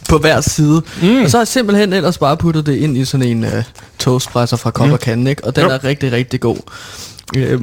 [0.09, 0.81] på hver side.
[1.01, 1.21] Mm.
[1.23, 3.63] Og så har jeg simpelthen ellers bare puttet det ind i sådan en øh,
[3.99, 4.93] toastpresser fra Kop Mm.
[4.93, 5.43] og ikke?
[5.45, 5.69] Og den Jo.
[5.69, 6.57] er rigtig, rigtig god.
[7.35, 7.61] Øh,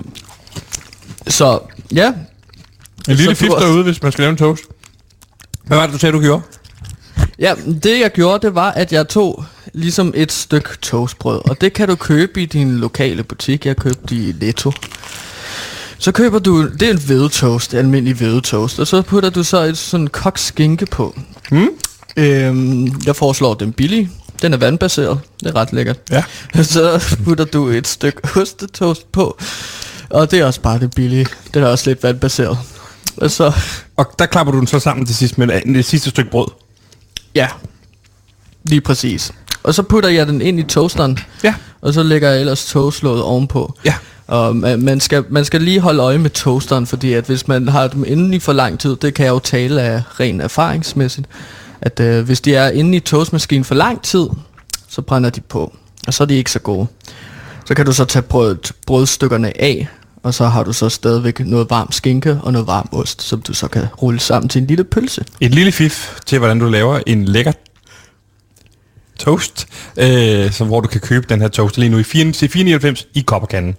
[1.29, 1.59] så
[1.95, 2.12] ja,
[3.09, 4.62] En lille også- derude, hvis man skal lave en toast.
[5.64, 6.42] Hvad var det, du sagde, du gjorde?
[7.38, 9.45] Ja, det jeg gjorde, det var, at jeg tog
[9.77, 13.67] ligesom et stykke toastbrød, og det kan du købe i din lokale butik.
[13.67, 14.73] Jeg købte i Netto.
[15.99, 19.79] Så køber du, det er en hvedetoast, almindelig hvedetoast, og så putter du så et
[19.79, 21.19] sådan kogt skinke på.
[21.51, 21.69] Mm.
[22.17, 24.11] Øhm, jeg foreslår den billige.
[24.43, 25.21] Den er vandbaseret.
[25.41, 25.99] Det er ret lækkert.
[26.11, 26.25] Ja.
[26.62, 29.39] Så putter du et stykke ostetoast på.
[30.11, 31.27] Og det er også bare det billige.
[31.55, 32.59] Den er også lidt vandbaseret.
[33.17, 33.53] Og så,
[33.97, 36.47] Og der klapper du den så sammen til sidst med det sidste stykke brød.
[37.35, 37.49] ja,
[38.65, 39.33] lige præcis.
[39.66, 41.18] Og så putter jeg den ind i toasteren.
[41.44, 41.55] Ja.
[41.81, 43.74] Og så lægger jeg ellers toastlåget ovenpå.
[43.85, 43.94] Ja.
[44.26, 47.68] Og man, man, skal, man skal lige holde øje med toasteren, fordi at hvis man
[47.68, 51.26] har dem inde i for lang tid, det kan jeg jo tale af ren erfaringsmæssigt,
[51.81, 54.26] at øh, hvis de er inde i toastmaskinen for lang tid,
[54.88, 55.74] så brænder de på,
[56.07, 56.87] og så er de ikke så gode.
[57.64, 59.88] Så kan du så tage brød, brødstykkerne af,
[60.22, 63.55] og så har du så stadigvæk noget varm skinke og noget varm ost, som du
[63.55, 65.24] så kan rulle sammen til en lille pølse.
[65.40, 67.52] Et lille fif til, hvordan du laver en lækker
[69.18, 72.48] toast, øh, så hvor du kan købe den her toast lige nu i 4 til
[72.48, 73.76] 4,99 i kopperkanden.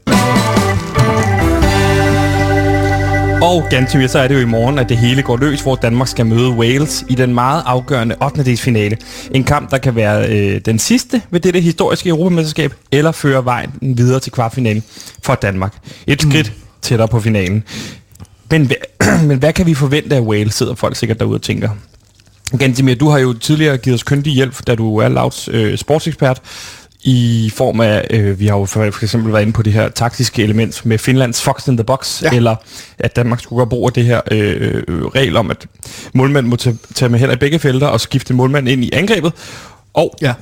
[3.41, 6.07] Og ganske så er det jo i morgen, at det hele går løs, hvor Danmark
[6.07, 8.57] skal møde Wales i den meget afgørende 8.
[8.57, 8.97] finale.
[9.31, 13.71] En kamp, der kan være øh, den sidste ved dette historiske Europamesterskab, eller føre vejen
[13.81, 14.83] videre til kvartfinalen
[15.23, 15.73] for Danmark.
[16.07, 17.63] Et skridt tættere på finalen.
[18.51, 18.71] Men,
[19.27, 21.69] men hvad kan vi forvente af Wales, sidder folk sikkert derude og tænker.
[22.59, 26.41] Gantimir, du har jo tidligere givet os kyndig hjælp, da du er Louds øh, sportsekspert,
[27.03, 29.89] i form af, øh, vi har jo for, for eksempel været inde på det her
[29.89, 32.29] taktiske element med Finlands Fox in the Box, Ja.
[32.31, 32.55] eller
[32.99, 35.65] at Danmark skulle gøre brug af det her øh, øh, regel om, at
[36.13, 39.33] målmanden må tage, tage med hænder i begge felter og skifte målmanden ind i angrebet.
[39.93, 40.33] Og Ja.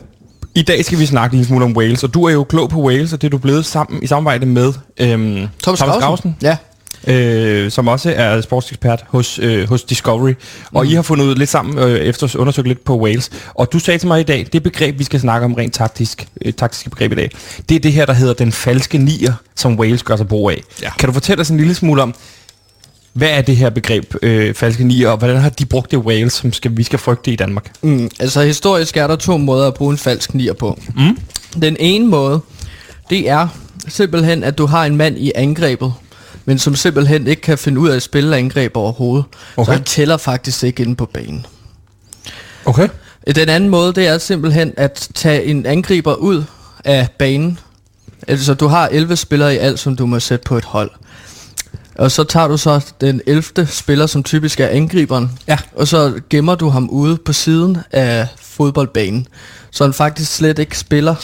[0.56, 2.82] i dag skal vi snakke lille smule om Wales, og du er jo klog på
[2.82, 6.36] Wales, og det er du blevet sammen i samarbejde med øhm, Thomas, Thomas Grausen.
[6.41, 6.58] Ja.
[7.08, 10.34] Øh, som også er sportsekspert hos, øh, hos Discovery.
[10.73, 10.91] Og mm.
[10.91, 13.29] I har fundet ud lidt sammen øh, efter at undersøge lidt på Wales.
[13.53, 16.27] Og du sagde til mig i dag, det begreb, vi skal snakke om rent taktisk,
[16.45, 17.31] øh, taktiske begreb i dag,
[17.69, 20.62] det er det her, der hedder den falske nier, som Wales gør sig brug af.
[20.81, 20.89] Ja.
[20.99, 22.15] Kan du fortælle os en lille smule om,
[23.13, 26.34] hvad er det her begreb, øh, falske nier, og hvordan har de brugt det Wales,
[26.34, 27.71] som skal, vi skal frygte i Danmark?
[27.81, 30.79] Mm, altså historisk er der to måder at bruge en falsk nier på.
[30.95, 31.17] Mm.
[31.62, 32.39] Den ene måde,
[33.10, 33.47] det er
[33.88, 35.93] simpelthen, at du har en mand i angrebet,
[36.45, 39.25] men som simpelthen ikke kan finde ud af at spille angreb overhovedet.
[39.58, 39.65] Okay.
[39.65, 41.45] Så han tæller faktisk ikke inde på banen.
[42.65, 42.89] Okay.
[43.36, 46.43] Den anden måde, det er simpelthen at tage en angriber ud
[46.84, 47.60] af banen.
[48.27, 50.91] Altså, du har 11 spillere i alt, som du må sætte på et hold.
[51.95, 53.67] Og så tager du så den 11.
[53.67, 55.31] spiller, som typisk er angriberen.
[55.47, 55.58] Ja.
[55.75, 59.27] Og så gemmer du ham ude på siden af fodboldbanen.
[59.71, 61.15] Så han faktisk slet ikke spiller.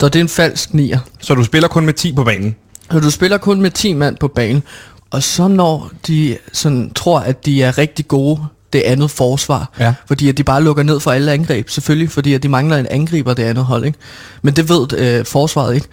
[0.00, 0.98] Så det er en falsk nier.
[1.20, 2.56] Så du spiller kun med 10 på banen?
[2.92, 4.62] Så du spiller kun med 10 mand på banen.
[5.10, 8.40] Og så når de sådan tror, at de er rigtig gode,
[8.72, 9.72] det andet forsvar.
[9.80, 9.94] Ja.
[10.06, 11.70] Fordi at de bare lukker ned for alle angreb.
[11.70, 13.84] Selvfølgelig, fordi at de mangler en angriber, det andet hold.
[13.84, 13.98] Ikke?
[14.42, 15.86] Men det ved øh, forsvaret ikke.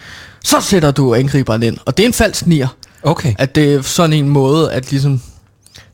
[0.43, 1.77] Så sætter du angriberen ind.
[1.85, 2.67] Og det er en falsk nier.
[3.03, 3.33] Okay.
[3.37, 5.21] At det er sådan en måde, at ligesom...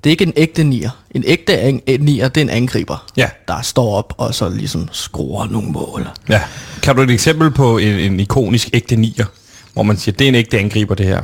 [0.04, 0.90] Det er ikke en ægte nier.
[1.12, 3.06] En ægte en nier, det er en angriber.
[3.18, 3.30] Ja.
[3.48, 6.08] Der står op og så ligesom skruer nogle mål.
[6.30, 6.42] Ja.
[6.82, 9.26] Kan du et eksempel på en, en ikonisk ægte nier,
[9.74, 11.22] hvor man siger, det er en ægte angriber, det her?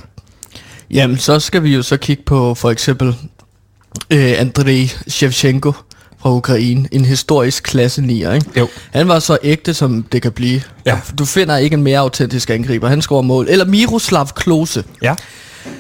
[0.92, 3.16] Jamen, så skal vi jo så kigge på for eksempel
[4.10, 5.72] øh, Andrei Shevchenko
[6.20, 6.88] fra Ukraine.
[6.92, 8.48] En historisk klasse nier, ikke?
[8.58, 8.68] Jo.
[8.92, 10.62] Han var så ægte, som det kan blive.
[10.86, 11.00] Ja.
[11.20, 12.88] Du finder ikke en mere autentisk angriber.
[12.88, 13.48] Han scorer mål.
[13.50, 14.84] Eller Miroslav Klose.
[15.02, 15.16] Ja.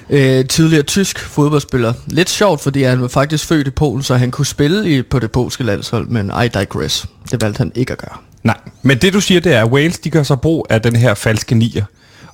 [0.09, 1.93] Øh, tidligere tysk fodboldspiller.
[2.07, 5.19] Lidt sjovt, fordi han var faktisk født i Polen, så han kunne spille i, på
[5.19, 7.05] det polske landshold, men I digress.
[7.31, 8.17] Det valgte han ikke at gøre.
[8.43, 10.95] Nej, men det du siger, det er, at Wales de gør så brug af den
[10.95, 11.83] her falske nier.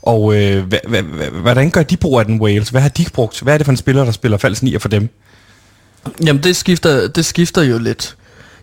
[0.03, 2.69] Og øh, hva, hva, hva, hvordan gør de brug af den Wales?
[2.69, 3.41] Hvad har de brugt?
[3.41, 5.09] Hvad er det for en spiller, der spiller falsk nier for dem?
[6.25, 8.15] Jamen, det skifter, det skifter jo lidt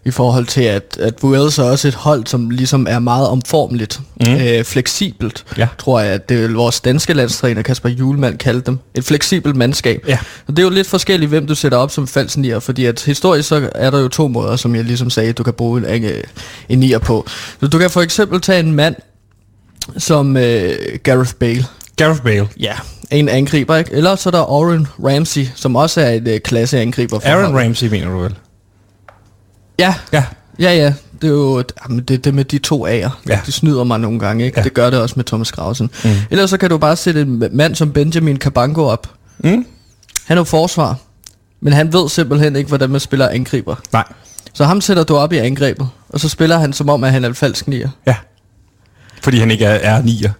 [0.05, 4.01] i forhold til, at, at Wales er også et hold, som ligesom er meget omformeligt,
[4.27, 4.35] mm.
[4.35, 5.69] øh, fleksibelt, Ja.
[5.79, 8.79] tror jeg, at det er vores danske landstræner, Kasper Julemand, kaldte dem.
[8.95, 10.05] Et fleksibelt mandskab.
[10.09, 10.19] Ja.
[10.47, 13.03] Og det er jo lidt forskelligt, hvem du sætter op som falsk nier, fordi at
[13.03, 16.05] historisk så er der jo to måder, som jeg ligesom sagde, du kan bruge en,
[16.05, 16.13] en,
[16.69, 17.27] en nier på.
[17.61, 18.95] Så du kan for eksempel tage en mand
[19.99, 21.65] som øh, Gareth Bale.
[21.97, 22.49] Gareth Bale.
[22.61, 22.75] Ja,
[23.11, 23.93] en angriber, ikke?
[23.93, 27.19] Eller så er der Oren Ramsey, som også er et øh, klasse angriber.
[27.19, 27.65] for Aaron holdet.
[27.67, 28.35] Ramsey, mener du vel?
[29.79, 30.25] Ja, Ja.
[30.59, 30.95] Ja, ja.
[31.23, 33.11] Det er jo jamen, det, det med de to A'er.
[33.29, 33.41] Ja.
[33.47, 34.59] De snyder mig nogle gange, ikke?
[34.59, 34.65] Ja.
[34.65, 35.91] Det gør det også med Thomas Grausen.
[36.05, 36.11] Mm.
[36.31, 39.11] Ellers så kan du bare sætte en mand som Benjamin Cabango op.
[39.39, 39.67] Mm?
[40.27, 40.97] Han er jo forsvar.
[41.61, 43.77] Men han ved simpelthen ikke, hvordan man spiller angriber.
[43.93, 44.05] Nej.
[44.53, 45.89] Så ham sætter du op i angrebet.
[46.09, 47.89] Og så spiller han som om, at han er en falsk nier.
[48.07, 48.17] Ja.
[49.23, 50.31] Fordi han ikke er, er nier.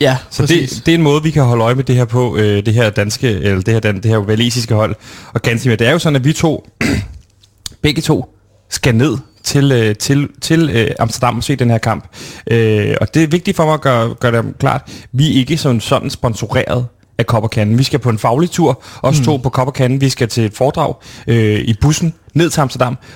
[0.00, 0.70] Ja, Så præcis.
[0.70, 2.74] det, det er en måde, vi kan holde øje med det her på, øh, det
[2.74, 4.94] her danske, eller det her, dan, det her valisiske hold.
[5.34, 6.68] Og ganske mere, det er jo sådan, at vi to,
[7.82, 8.36] begge to,
[8.70, 12.04] skal ned til, øh, til, til øh, Amsterdam og se den her kamp.
[12.50, 15.56] Øh, og det er vigtigt for mig at gøre, gøre det klart, vi er ikke
[15.56, 16.86] sådan, sådan sponsoreret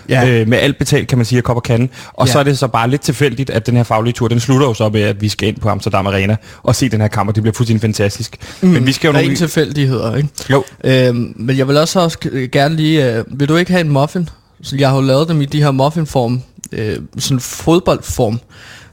[0.09, 0.29] Ja.
[0.29, 1.91] øh, med alt betalt, kan man sige, af Kopperkanden.
[2.13, 2.33] Og Ja.
[2.33, 4.75] så er det så bare lidt tilfældigt, at den her faglige tur, den slutter jo
[4.75, 7.35] så med, at vi skal ind på Amsterdam Arena og se den her kamp, og
[7.35, 8.37] det bliver fuldstændig fantastisk.
[8.61, 8.69] Mm.
[8.69, 9.37] Men vi skal jo Rent nogle...
[9.37, 10.29] tilfældigheder, ikke?
[10.51, 12.19] Jo, Øhm, men jeg vil også, også
[12.53, 13.15] gerne lige...
[13.17, 14.29] Øh, vil du ikke have en muffin?
[14.63, 18.41] Så jeg har jo lavet dem i de her muffinform, øh, sådan fodboldform,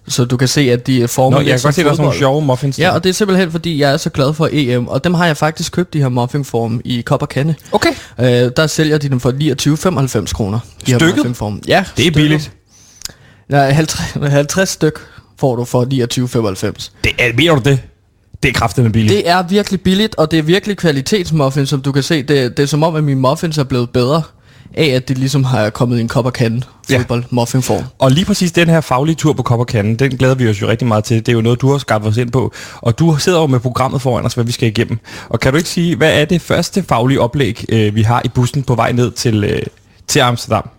[0.07, 1.93] så du kan se, at de er formet Nå, jeg kan godt se, der er
[1.93, 2.79] sådan nogle sjove muffins.
[2.79, 2.91] Ja, der.
[2.91, 5.37] og det er simpelthen fordi, jeg er så glad for EM, og dem har jeg
[5.37, 7.55] faktisk købt, de her muffinform, i kop og kande.
[7.71, 7.93] Okay.
[8.19, 10.59] Øh, der sælger de dem for 29,95 kroner.
[10.83, 11.41] Stykket?
[11.67, 12.51] Ja, Det er billigt.
[13.49, 13.99] Nej, 50,
[14.31, 14.99] 50 styk
[15.39, 16.91] får du for 29,95.
[17.03, 17.79] Det er, mener du det?
[18.43, 19.13] Det er kraftedeme billigt.
[19.17, 22.23] Det er virkelig billigt, og det er virkelig kvalitetsmuffins, som du kan se.
[22.23, 24.21] Det, det er som om, at mine muffins er blevet bedre
[24.73, 26.97] af, at det ligesom har kommet i en kop og kande Ja.
[26.97, 27.83] fodbold muffinform.
[27.99, 30.87] Og lige præcis den her faglige tur på Kopperkanden, den glæder vi os jo rigtig
[30.87, 31.17] meget til.
[31.19, 32.53] Det er jo noget, du har skabt os ind på.
[32.75, 34.99] Og du sidder jo med programmet foran os, hvad vi skal igennem.
[35.29, 38.27] Og kan du ikke sige, hvad er det første faglige oplæg, øh, vi har i
[38.29, 39.61] bussen på vej ned til, øh,
[40.07, 40.69] til Amsterdam?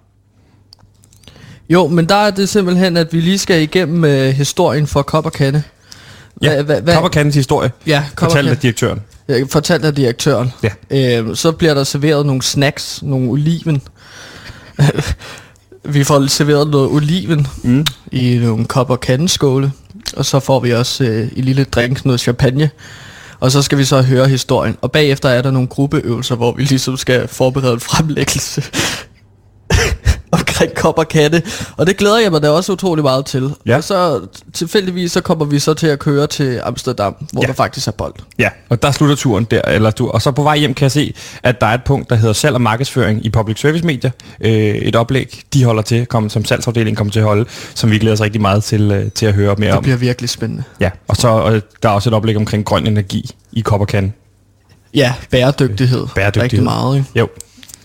[1.70, 5.27] Jo, men der er det simpelthen, at vi lige skal igennem øh, historien for kop
[5.27, 5.62] og kande.
[6.42, 6.62] Ja,
[6.94, 8.62] Kopperkandens historie, Ja, kop og fortalt af kande.
[8.62, 9.01] direktøren.
[9.28, 10.52] Øh, Fortalt af direktøren.
[10.62, 11.20] Ja.
[11.20, 13.82] Øh, så bliver der serveret nogle snacks, nogle oliven.
[15.94, 17.86] vi får serveret noget oliven Mm.
[18.12, 19.72] i nogle kop og kandeskåle.
[20.16, 22.70] Og så får vi også øh, i lille drink noget champagne.
[23.40, 24.76] Og så skal vi så høre historien.
[24.80, 28.62] Og bagefter er der nogle gruppeøvelser, hvor vi ligesom skal forberede en fremlæggelse
[30.60, 31.42] omkring kop og katte.
[31.76, 33.54] Og det glæder jeg mig da også utrolig meget til.
[33.66, 33.76] Ja.
[33.76, 34.20] Og så
[34.52, 37.46] tilfældigvis så kommer vi så til at køre til Amsterdam, hvor Ja.
[37.46, 38.14] der faktisk er bold.
[38.38, 39.60] Ja, og der slutter turen der.
[39.62, 42.10] Eller du, og så på vej hjem kan jeg se, at der er et punkt,
[42.10, 44.10] der hedder salg og markedsføring i public service medier.
[44.40, 47.44] Øh, et oplæg, de holder til, kom, som salgsafdelingen kommer til at holde,
[47.74, 49.82] som vi glæder os rigtig meget til, øh, til at høre mere Det om.
[49.82, 50.62] bliver virkelig spændende.
[50.80, 54.14] Ja, og så øh, der er også et oplæg omkring grøn energi i Kopperkanden.
[54.94, 56.06] Ja, bæredygtighed.
[56.14, 56.42] Bæredygtighed.
[56.42, 57.08] Rigtig meget, ikke?
[57.16, 57.28] Jo.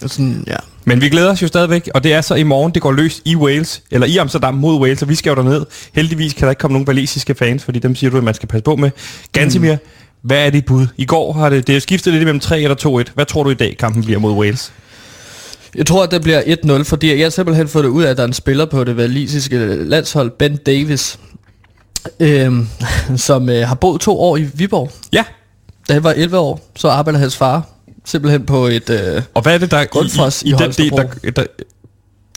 [0.07, 0.55] Sådan, ja.
[0.85, 3.21] Men vi glæder os jo stadigvæk, og det er så i morgen, det går løs
[3.25, 5.65] i Wales, eller i Amsterdam mod Wales, og vi skal jo derned.
[5.93, 8.49] Heldigvis kan der ikke komme nogen walesiske fans, fordi dem siger du, at man skal
[8.49, 8.91] passe på med.
[9.31, 9.79] Gansimir, mm.
[10.21, 10.87] hvad er dit bud?
[10.97, 13.11] I går har det, det er skiftet lidt mellem 3 eller 2-1.
[13.13, 14.71] Hvad tror du i dag, kampen bliver mod Wales?
[15.75, 18.17] Jeg tror, at det bliver 1-0, fordi jeg har simpelthen fået det ud af, at
[18.17, 21.19] der er en spiller på det valisiske landshold, Ben Davis,
[22.19, 22.67] øhm,
[23.15, 24.91] som øh, har boet to år i Viborg.
[25.13, 25.23] Ja,
[25.89, 27.72] Da han var 11 år, så arbejder hans far
[28.05, 28.89] simpelthen på et...
[28.89, 31.45] Øh, og hvad er det, der Grundfos i den del, der, der,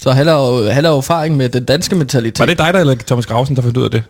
[0.03, 2.39] så han har, jo, han har jo erfaring med den danske mentalitet.
[2.39, 4.03] Var det dig, der eller Thomas Grausen, der fandt ud af det?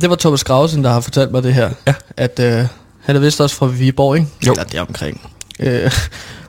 [0.00, 1.70] Det var Thomas Grausen, der har fortalt mig det her.
[1.86, 1.94] Ja.
[2.16, 2.66] At øh,
[3.00, 4.28] han er vist også fra Viborg, ikke?
[4.46, 4.52] Jo.
[4.52, 5.20] Eller deromkring.
[5.60, 5.90] Øh,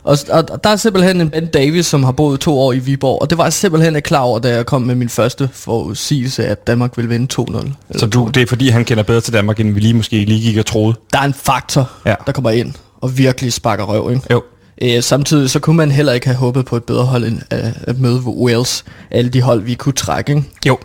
[0.03, 3.21] og, og, der er simpelthen en Ben Davis, som har boet to år i Viborg.
[3.21, 6.45] Og det var jeg simpelthen ikke klar over, da jeg kom med min første forudsigelse,
[6.45, 7.57] at Danmark ville vinde 2-0.
[7.57, 10.25] Eller Så du, det er fordi, han kender bedre til Danmark, end vi lige måske
[10.25, 10.95] lige gik og troede.
[11.13, 12.15] Der er en faktor, Ja.
[12.25, 14.27] der kommer ind og virkelig sparker røv, ikke?
[14.31, 14.43] Jo.
[14.81, 17.73] Øh, samtidig så kunne man heller ikke have håbet på et bedre hold end at,
[17.81, 18.85] at møde Wales.
[19.11, 20.43] Alle de hold, vi kunne trække, ikke?
[20.67, 20.77] Jo.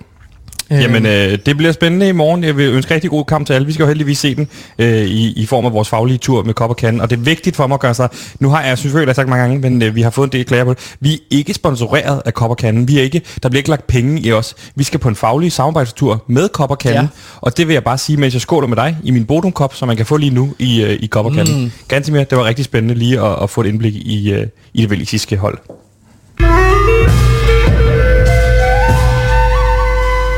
[0.70, 2.44] Jamen, øh, det bliver spændende i morgen.
[2.44, 3.66] Jeg vil ønske rigtig god kamp til alle.
[3.66, 4.48] Vi skal jo heldigvis se den
[4.78, 7.02] øh, i, i form af vores faglige tur med kop og kande.
[7.02, 8.08] Og det er vigtigt for mig at gøre sig...
[8.40, 10.26] Nu har jeg, jeg synes jeg har sagt mange gange, men øh, vi har fået
[10.26, 10.96] en del klager på det.
[11.00, 12.88] Vi er ikke sponsoreret af kop og kanden.
[12.88, 14.54] Vi er ikke, der bliver ikke lagt penge i os.
[14.74, 17.02] Vi skal på en faglig samarbejdstur med kop og kanden.
[17.02, 17.08] Ja.
[17.36, 19.74] Og det vil jeg bare sige, mens jeg skåler med dig i min Bodum Kop,
[19.74, 21.62] som man kan få lige nu i, øh, i kop og kanden.
[21.62, 21.70] Mm.
[21.88, 24.82] Ganske mere, det var rigtig spændende lige at, at få et indblik i, øh, i
[24.82, 25.58] det valisiske hold.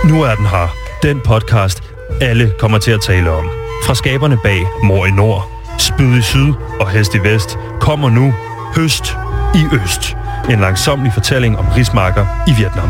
[0.04, 0.76] Nu er den her.
[1.02, 1.82] Den podcast,
[2.20, 3.50] alle kommer til at tale om.
[3.86, 8.34] Fra skaberne bag Mor i Nord, Spyd i Syd og Hest i Vest, kommer nu
[8.76, 9.16] Høst
[9.54, 10.16] i Øst.
[10.50, 12.88] En langsomlig fortælling om rismarker i Vietnam.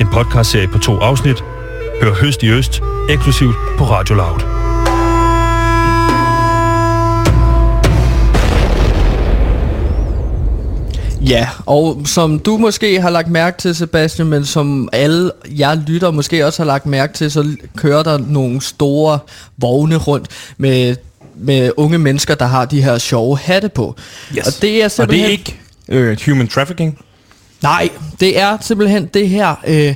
[0.00, 1.44] En podcastserie på to afsnit.
[2.02, 4.59] Hør Høst i Øst, eksklusivt på Radio Loud.
[11.26, 16.10] Ja, og som du måske har lagt mærke til, Sebastian, men som alle jer lytter
[16.10, 19.18] måske også har lagt mærke til, så kører der nogle store
[19.58, 20.28] vogne rundt
[20.58, 20.96] med,
[21.34, 23.96] med unge mennesker, der har de her sjove hatte på.
[24.38, 24.46] Yes.
[24.46, 25.26] Og det er Og det simpelthen...
[25.26, 26.98] er ikke øh, human trafficking.
[27.62, 27.88] Nej,
[28.20, 29.94] det er simpelthen det her øh,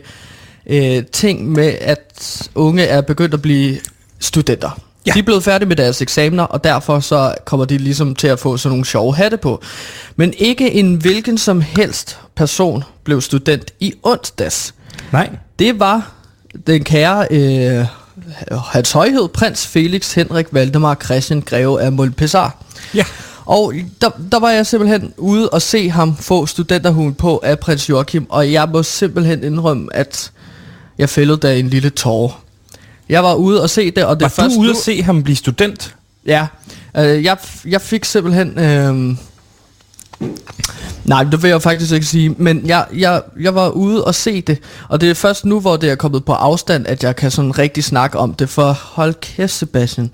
[0.67, 3.79] øh, ting med, at unge er begyndt at blive
[4.19, 4.81] studenter.
[5.07, 5.12] Ja.
[5.12, 8.38] De er blevet færdige med deres eksamener, og derfor så kommer de ligesom til at
[8.38, 9.62] få sådan nogle sjove hatte på.
[10.17, 14.75] Men ikke en hvilken som helst person blev student i onsdags.
[15.12, 15.31] Nej.
[15.59, 16.12] Det var
[16.67, 17.87] den kære øh,
[18.73, 22.57] hans højhed, prins Felix Henrik Valdemar Christian Greve af Montpessar.
[22.95, 23.05] Ja.
[23.45, 27.88] Og der, der var jeg simpelthen ude og se ham få studenterhuen på af prins
[27.90, 30.33] Joachim, og jeg må simpelthen indrømme, at
[30.99, 32.44] jeg fældede da en lille tårer.
[33.09, 35.03] Jeg var ude og se det, og det Var først du ude nu, at se
[35.03, 35.95] ham blive student?
[36.27, 36.47] Ja,
[36.97, 37.37] øh, jeg,
[37.67, 38.59] jeg fik simpelthen...
[38.59, 39.17] Øh,
[41.05, 44.40] nej, det vil jeg faktisk ikke sige, men jeg, jeg, jeg var ude og se
[44.40, 47.31] det, og det er først nu, hvor det er kommet på afstand, at jeg kan
[47.31, 50.11] sådan rigtig snakke om det, for hold kæft, Sebastian.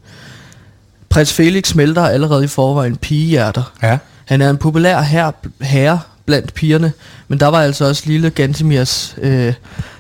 [1.09, 3.73] Prins Felix smelter allerede i forvejen pigehjerter.
[3.83, 3.99] Ja.
[4.25, 6.93] Han er en populær herre, herre blandt pigerne,
[7.29, 9.55] men der var altså også lille Gantemirs øh,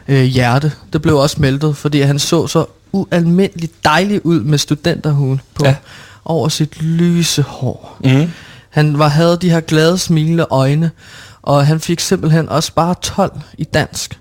[0.09, 0.72] øh, hjerte.
[0.92, 5.74] Det blev også smeltet, fordi han så så ualmindeligt dejlig ud med studenterhuen på Ja.
[6.24, 7.96] over sit lyse hår.
[8.05, 8.31] Mm.
[8.70, 10.90] Han var, havde de her glade, smilende øjne,
[11.42, 14.18] og han fik simpelthen også bare 12 i dansk.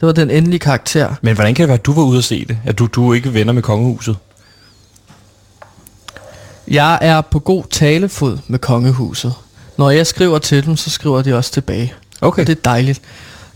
[0.00, 1.14] Det var den endelige karakter.
[1.22, 2.58] Men hvordan kan det være, at du var ude at se det?
[2.64, 4.16] At du, du ikke venner med kongehuset?
[6.68, 9.34] Jeg er på god talefod med kongehuset.
[9.76, 11.92] Når jeg skriver til dem, så skriver de også tilbage.
[12.20, 12.42] Okay.
[12.42, 13.00] Og det er dejligt.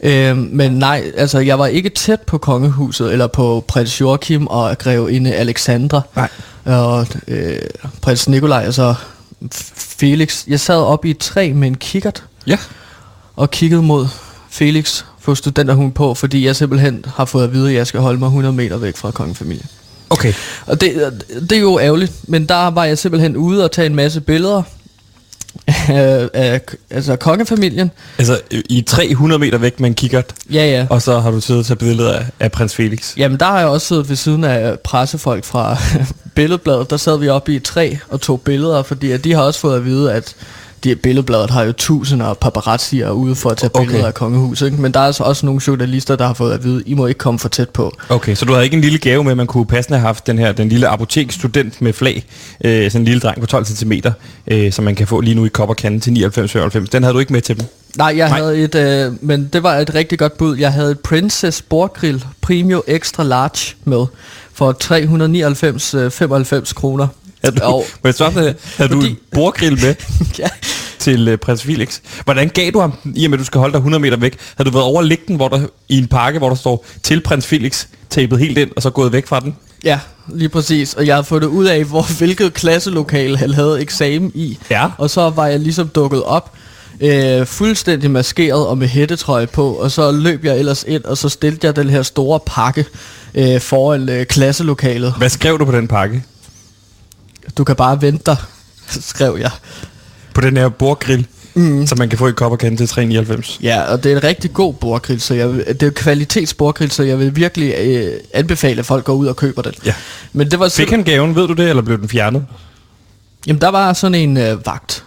[0.03, 4.79] Øh, men nej, altså jeg var ikke tæt på kongehuset, eller på prins Joachim og
[4.79, 6.01] grevinde Alexandra.
[6.17, 6.29] Nej.
[6.65, 7.59] Og øh,
[8.03, 8.95] prins Nikolaj, altså
[9.55, 10.45] F- Felix.
[10.49, 12.59] Jeg sad oppe i et træ med en kikkert, Ja.
[13.37, 14.07] og kiggede mod
[14.51, 18.19] Felix få studenterhuen på, fordi jeg simpelthen har fået at vide, at jeg skal holde
[18.19, 19.67] mig 100 meter væk fra kongefamilien.
[20.11, 20.33] Okay.
[20.67, 23.95] Og det, det er jo ærgerligt, men der var jeg simpelthen ude og tage en
[23.95, 24.63] masse billeder
[25.89, 27.91] af, af altså kongefamilien.
[28.19, 30.87] Altså i 300 meter væk med en kikkert, Ja, ja.
[30.91, 33.17] og så har du siddet og taget billeder af, af prins Felix.
[33.17, 35.77] Jamen, der har jeg også siddet ved siden af pressefolk fra
[36.35, 36.91] Billedbladet.
[36.91, 39.61] Der sad vi oppe i et træ og tog billeder, fordi at de har også
[39.61, 40.35] fået at vide, at
[40.85, 43.85] de Billedbladet har jo tusinder af paparazzier ude for at tage Okay.
[43.87, 44.67] billeder af kongehuset.
[44.67, 44.81] Ikke?
[44.83, 47.19] Men der er altså også nogle journalister, der har fået at vide, I må ikke
[47.19, 47.97] komme for tæt på.
[48.09, 50.27] Okay, så du havde ikke en lille gave med, at man kunne passende have haft
[50.27, 52.25] den her, den lille apotekstudent med flag,
[52.65, 53.93] øh, sådan en lille dreng på 12 cm,
[54.47, 56.87] øh, som man kan få lige nu i kop og kande til 99,95.
[56.93, 57.67] Den havde du ikke med til dem?
[57.99, 58.39] Nej, jeg Nej.
[58.39, 60.57] Havde et, øh, men det var et rigtig godt bud.
[60.57, 64.07] Jeg havde et Princess Bordgrill Premium Extra Large med
[64.55, 67.07] for 399 øh, 95 kroner.
[67.45, 69.95] Havde du, Og- må jeg havde du en bordgrill med
[70.39, 70.49] ja.
[71.01, 72.01] Til øh, prins Felix?
[72.25, 74.39] Hvordan gav du ham, i og med at du skal holde dig 100 meter væk,
[74.57, 77.47] havde du været over den hvor der, i en pakke, hvor der står til prins
[77.47, 79.57] Felix, tapet helt ind, og så gået væk fra den?
[79.85, 80.95] Ja, lige præcis.
[80.95, 84.59] Og jeg har fundet ud af, hvor, hvilket klasselokale han havde eksamen i.
[84.71, 84.89] Ja.
[84.99, 86.53] Og så var jeg ligesom dukket op,
[87.01, 89.73] øh, fuldstændig maskeret og med hættetrøje på.
[89.73, 92.85] Og så løb jeg ellers ind, og så stillede jeg den her store pakke
[93.35, 95.15] øh, foran øh, klasselokalet.
[95.19, 96.25] Hvad skrev du på den pakke?
[97.59, 98.37] Du kan bare vente dig,
[99.13, 99.51] skrev jeg.
[100.35, 101.87] På den her bordgrill, mm.
[101.87, 103.59] som man kan få i kande til 399.
[103.63, 107.19] Ja, og det er en rigtig god bordgrill, så jeg, det er kvalitetsbordgrill, så jeg
[107.19, 109.73] vil virkelig øh, anbefale, at folk går ud og køber den.
[109.87, 109.95] Ja.
[110.33, 112.47] Men det var Fik han gaven, ved du det, eller blev den fjernet?
[113.47, 115.05] Jamen, der var sådan en øh, vagt,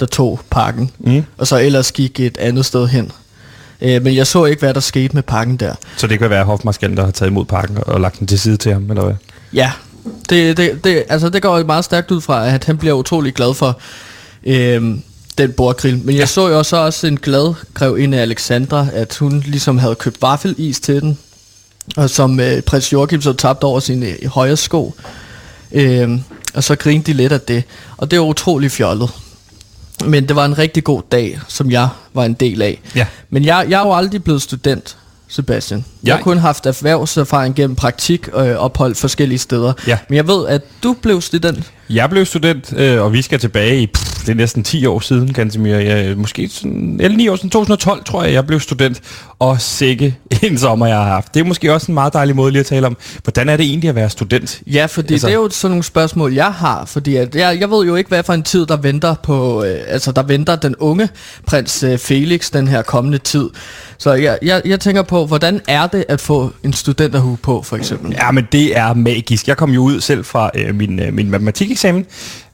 [0.00, 1.24] der tog pakken, Mm.
[1.38, 3.12] og så ellers gik et andet sted hen.
[3.80, 5.74] Øh, men jeg så ikke, hvad der skete med pakken der.
[5.96, 8.38] Så det kan være hofmarskallen, der har taget imod pakken og, og lagt den til
[8.40, 9.14] side til ham, eller hvad?
[9.52, 9.72] Ja,
[10.30, 13.34] det, det, det, altså, det går jo meget stærkt ud fra, at han bliver utrolig
[13.34, 13.78] glad for
[14.44, 14.98] øh,
[15.38, 15.98] den bordgrill.
[15.98, 16.26] Men jeg ja.
[16.26, 20.22] så jo så også en glad grev ind af Alexandra, at hun ligesom havde købt
[20.22, 21.18] vaffelis til den,
[21.96, 24.94] og som øh, prins Joachim så tabte over sine øh, højre sko.
[25.72, 26.10] Øh,
[26.54, 27.64] og så grinte de lidt af det.
[27.96, 29.10] Og det var utrolig fjollet.
[30.04, 32.80] Men det var en rigtig god dag, som jeg var en del af.
[32.94, 33.06] Ja.
[33.30, 34.96] Men jeg, jeg er jo aldrig blevet student,
[35.28, 35.84] Sebastian.
[36.04, 39.72] Jeg har kun haft erhvervserfaring gennem praktik og øh, ophold forskellige steder.
[39.86, 39.98] Ja.
[40.08, 41.72] Men jeg ved, at du blev student.
[41.90, 45.00] Jeg blev student, øh, og vi skal tilbage i, pff, det er næsten 10 år
[45.00, 45.76] siden, Gantemir.
[45.76, 49.00] Jeg, måske sådan, eller 9 år siden, 2012 tror jeg, jeg blev student.
[49.38, 51.34] Og sikke en sommer, jeg har haft.
[51.34, 53.66] Det er måske også en meget dejlig måde lige at tale om, hvordan er det
[53.66, 54.60] egentlig at være student?
[54.66, 56.84] Ja, fordi altså, det er jo sådan nogle spørgsmål, jeg har.
[56.84, 59.64] Fordi at jeg, jeg ved jo ikke, hvad for en tid, der venter på...
[59.64, 61.08] Øh, altså, der venter den unge
[61.46, 63.50] prins øh, Felix den her kommende tid.
[63.98, 67.76] Så jeg, jeg, jeg tænker på, hvordan er det at få en studenterhue på, for
[67.76, 68.10] eksempel?
[68.12, 69.48] Ja, men det er magisk.
[69.48, 72.06] Jeg kom jo ud selv fra øh, min, øh, min matematikeksamen.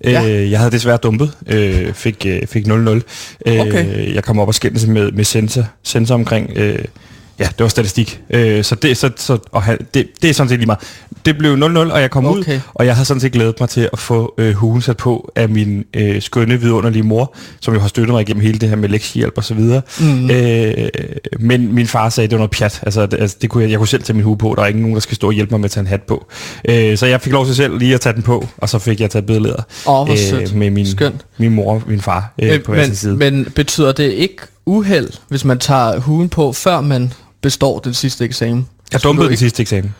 [0.04, 0.22] Øh, Ja.
[0.50, 1.32] Jeg havde desværre dumpet.
[1.46, 2.70] Øh, fik, øh, fik 0-0.
[2.70, 3.00] Øh,
[3.46, 4.14] Okay.
[4.14, 6.50] Jeg kom op og skændes med, med sensor, sensor omkring...
[6.56, 6.78] Øh,
[7.40, 8.20] ja, det var statistik.
[8.30, 10.80] Øh, så det, så, så, og han, det, det er sådan set lige meget.
[11.26, 12.60] Det blev 0-0, og jeg kom ud, Okay.
[12.74, 15.48] og jeg har sådan set glædet mig til at få øh, huen sat på af
[15.48, 18.88] min øh, skønne, vidunderlige mor, som jo har støttet mig igennem hele det her med
[18.88, 19.82] lektiehjælp og så videre.
[20.00, 20.30] Mm.
[20.30, 20.88] Øh,
[21.40, 22.80] men min far sagde, at det var noget pjat.
[22.82, 24.54] Altså, det, altså det kunne jeg, jeg kunne selv tage min hue på.
[24.56, 26.02] Der er ikke nogen, der skal stå og hjælpe mig med at tage en hat
[26.02, 26.26] på.
[26.68, 29.00] Øh, så jeg fik lov til selv lige at tage den på, og så fik
[29.00, 30.54] jeg taget billeder hvor sødt.
[30.54, 31.26] med min, Skønt.
[31.38, 33.16] min mor og min far øh, på hver sin side.
[33.16, 34.36] men, men betyder det ikke
[34.66, 38.68] uheld, hvis man tager huen på, før man består den sidste eksamen?
[38.92, 39.94] jeg dumpede du den sidste eksamen.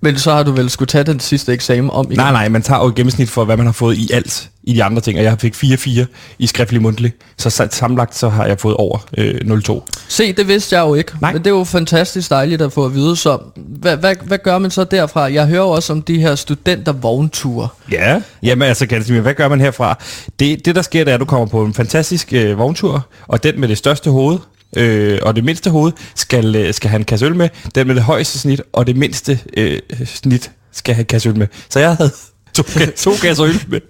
[0.00, 2.16] Men så har du vel skulle tage den sidste eksamen om igen?
[2.16, 4.72] Nej, nej, man tager jo et gennemsnit for, hvad man har fået i alt i
[4.74, 6.04] de andre ting, og jeg fik 4-4
[6.38, 9.34] i skriftlig mundtlig, så sa- sammenlagt så har jeg fået over øh,
[9.70, 9.80] 0-2.
[10.08, 11.12] Se, det vidste jeg jo ikke.
[11.20, 11.32] Nej.
[11.32, 13.16] Men det er jo fantastisk dejligt at få at vide.
[13.16, 15.20] Så hvad, hvad, hvad gør man så derfra?
[15.32, 17.68] Jeg hører også om de her studentervognture.
[17.92, 19.98] Ja, jamen altså Gansimir, hvad gør man herfra?
[20.38, 23.42] Det, det der sker, det er, at du kommer på en fantastisk øh, vogntur, og
[23.42, 24.38] den med det største hoved,
[24.76, 27.48] øh, og det mindste hoved, skal, øh, skal have en kasse øl med.
[27.74, 31.38] Den med det højeste snit, og det mindste øh, snit, skal have en kasse øl
[31.38, 31.46] med.
[31.68, 32.10] Så jeg havde
[32.54, 32.62] to,
[32.96, 33.80] to kasser øl med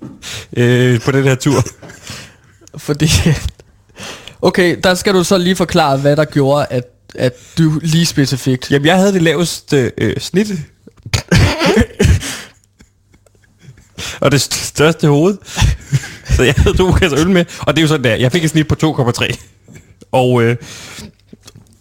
[0.57, 1.64] øh, på den her tur.
[2.76, 3.11] Fordi...
[4.43, 8.70] Okay, der skal du så lige forklare, hvad der gjorde, at, at du lige specifikt...
[8.70, 10.49] Jamen, jeg havde det laveste øh, snit.
[14.20, 15.37] og det st- største hoved.
[16.37, 18.14] Så jeg havde to kasser øl med, og det er jo sådan der.
[18.14, 19.37] Jeg fik et snit på 2,3.
[20.13, 20.57] Og øh,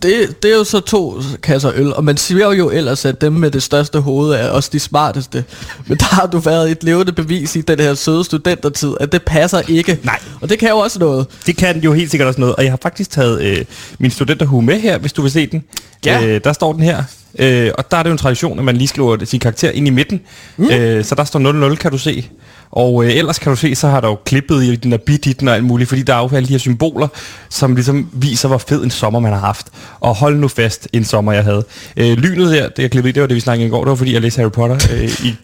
[0.04, 3.34] Det, det er jo så to kasser øl, og man siger jo ellers, at dem
[3.34, 5.44] med det største hoved er også de smarteste.
[5.88, 9.22] Men der har du været et levende bevis i den her søde studentertid, at det
[9.24, 10.00] passer ikke.
[10.04, 10.20] Nej.
[10.42, 11.28] Og det kan jo også noget.
[11.46, 12.56] det kan jo helt sikkert også noget.
[12.56, 13.66] Og jeg har faktisk taget øh,
[14.00, 15.64] min studenterhue med her, hvis du vil se den.
[16.06, 16.26] Ja.
[16.26, 17.04] Øh, der står den her.
[17.40, 19.88] Øh, og der er det jo en tradition, at man lige skriver sin karakter ind
[19.88, 20.22] i midten.
[20.58, 20.70] Mm.
[20.70, 22.30] Øh, så der står 0-0, kan du se.
[22.72, 25.48] Og øh, ellers kan du se, så har der jo klippet i den der biditten
[25.48, 27.08] og alt muligt, fordi der er jo alle de her symboler,
[27.50, 29.68] som ligesom viser, hvor fed en sommer man har haft.
[30.00, 31.64] Og hold nu fast, en sommer jeg havde.
[31.98, 33.90] Øh, lynet der, det jeg klippede i, det var det, vi snakkede i går, det
[33.90, 35.36] var fordi, jeg læste Harry Potter øh, i,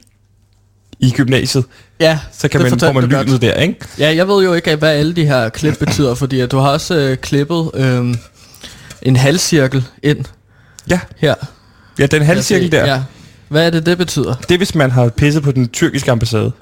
[0.99, 1.65] i gymnasiet.
[1.99, 3.27] Ja, Så kan man, får man du godt.
[3.27, 3.75] lynet der, ikke?
[3.99, 6.69] Ja, jeg ved jo ikke, hvad alle de her klip betyder, fordi at du har
[6.69, 8.15] også øh, klippet øh,
[9.01, 10.25] en halvcirkel ind
[10.89, 11.35] Ja, her.
[11.99, 12.85] ja den halvcirkel der.
[12.93, 13.01] Ja.
[13.49, 14.35] Hvad er det, det betyder?
[14.49, 16.51] Det er, hvis man har pisset på den tyrkiske ambassade.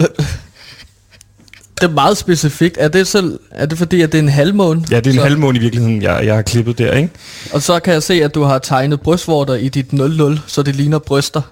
[1.82, 2.76] Det er meget specifikt.
[2.80, 4.84] Er det, selv, er det fordi, at det er en halvmåne?
[4.90, 7.08] Ja, det er en så, halvmåne i virkeligheden, jeg, jeg har klippet der, ikke?
[7.52, 10.76] Og så kan jeg se, at du har tegnet brystvorter i dit 0-0, så det
[10.76, 11.42] ligner bryster.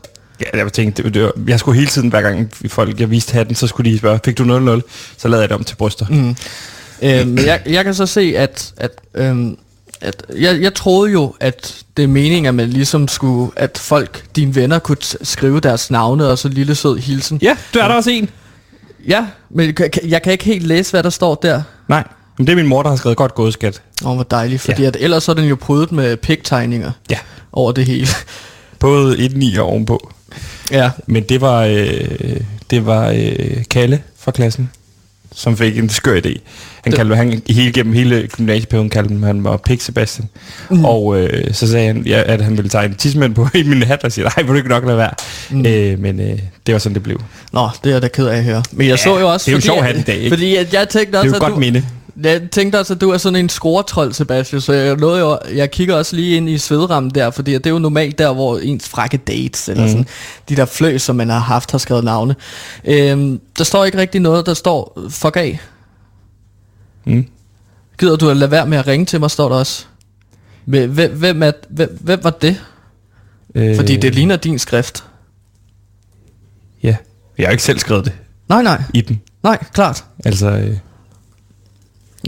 [0.41, 3.33] Ja, jeg tænkte, det, det var, jeg skulle hele tiden, hver gang folk, jeg viste
[3.33, 4.45] hatten, så skulle de spørge, fik du
[4.78, 4.81] 0-0?
[5.18, 6.07] Så lavede jeg det om til bryster.
[6.09, 6.37] Mm.
[7.03, 9.57] Øh, men jeg, jeg kan så se, at, at, øhm,
[10.01, 14.24] at jeg, jeg troede jo, at det er meningen, at man ligesom skulle, at folk,
[14.37, 17.39] dine venner, kunne t- skrive deres navne og så lille sød hilsen.
[17.43, 18.28] Ja, du er der også en.
[19.09, 21.62] Ja, men jeg kan- jeg kan ikke helt læse, hvad der står der.
[21.88, 22.05] Nej,
[22.38, 23.82] men det er min mor, der har skrevet godt gået, skat.
[24.05, 24.88] Åh, oh, hvor dejligt, fordi Ja.
[24.88, 27.18] at ellers så er den jo prydet med pigtegninger Ja.
[27.53, 28.07] over det hele.
[28.78, 30.12] Både et 9 og ovenpå.
[30.70, 30.90] ja.
[31.07, 32.40] Men det var, øh,
[32.70, 34.70] det var øh, Kalle fra klassen,
[35.34, 36.38] som fik en skør idé.
[36.85, 40.28] Han kaldte han hele gennem hele gymnasieperioden kaldte han, han var Pig Sebastian.
[40.70, 40.85] Mm.
[40.85, 44.05] Og øh, så sagde han, ja, at han ville tegne tidsmænd på i min hat,
[44.05, 45.11] og siger, nej, vil du ikke nok lade være.
[45.51, 45.66] Mm.
[45.66, 47.20] Øh, men øh, det var sådan, det blev.
[47.53, 48.62] Nå, det er jeg da ked af at høre.
[48.72, 50.31] Men jeg så jo også, det er jo fordi, sjov at- hat i dag, ikke?
[50.37, 51.85] Fordi at jeg tænkte Det er også, jo godt du, minde.
[52.24, 55.70] Jeg tænkte også, at du er sådan en scoretrold, Sebastian, så jeg, nåede jo, jeg
[55.70, 58.89] kigger også lige ind i svedrammen der, fordi det er jo normalt der, hvor ens
[58.89, 59.91] frække dates, eller Mhm.
[59.91, 60.07] sådan,
[60.49, 62.35] de der fløs, som man har haft, har skrevet navne.
[62.85, 65.59] Øhm, der står ikke rigtig noget, der står, fuck af.
[67.14, 67.26] Mm.
[67.98, 69.86] Gider du at lade være med at ringe til mig, står der også.
[70.64, 72.62] Hvem, hvem, er, hvem, hvem var det?
[73.54, 75.04] Øh, Fordi det ligner din skrift.
[76.82, 76.96] Ja,
[77.38, 78.12] jeg har ikke selv skrevet det
[78.48, 79.20] Nej, nej, i den.
[79.42, 80.04] nej, klart.
[80.24, 80.76] Altså, øh,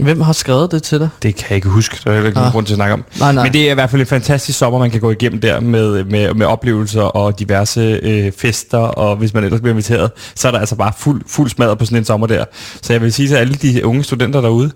[0.01, 1.09] Hvem har skrevet det til dig?
[1.23, 2.53] det kan jeg ikke huske, så er heller ikke nogen Ah.
[2.53, 3.03] grund til at snakke om.
[3.19, 3.43] Nej, nej.
[3.43, 6.03] Men det er i hvert fald en fantastisk sommer, man kan gå igennem der med,
[6.03, 10.51] med, med oplevelser og diverse øh, fester, og hvis man ellers bliver inviteret, så er
[10.51, 12.45] der altså bare fuld, fuld smadret på sådan en sommer der.
[12.81, 14.71] Så jeg vil sige til alle de unge studenter derude,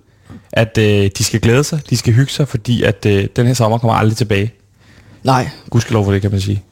[0.53, 3.53] at øh, de skal glæde sig, de skal hygge sig, fordi at øh, den her
[3.53, 4.53] sommer kommer aldrig tilbage.
[5.23, 6.63] Nej, Gudskelov for det, kan man sige.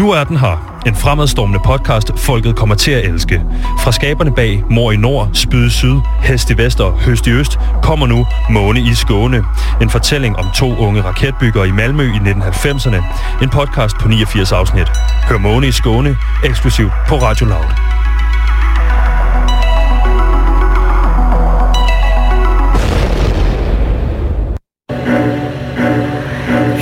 [0.00, 0.80] Nu er den her.
[0.86, 3.42] En fremadstormende podcast, folket kommer til at elske.
[3.80, 7.30] Fra skaberne bag Mor i Nord, Spyd i Syd, Hest i Vest og Høst i
[7.30, 9.44] Øst, kommer nu Måne i Skåne.
[9.82, 13.02] En fortælling om to unge raketbyggere i Malmø i 1990'erne.
[13.42, 14.88] En podcast på 89 afsnit.
[15.28, 17.70] Hør Måne i Skåne, eksklusivt på Radio Loud.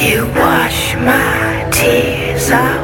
[0.09, 2.78] You wash my tears off.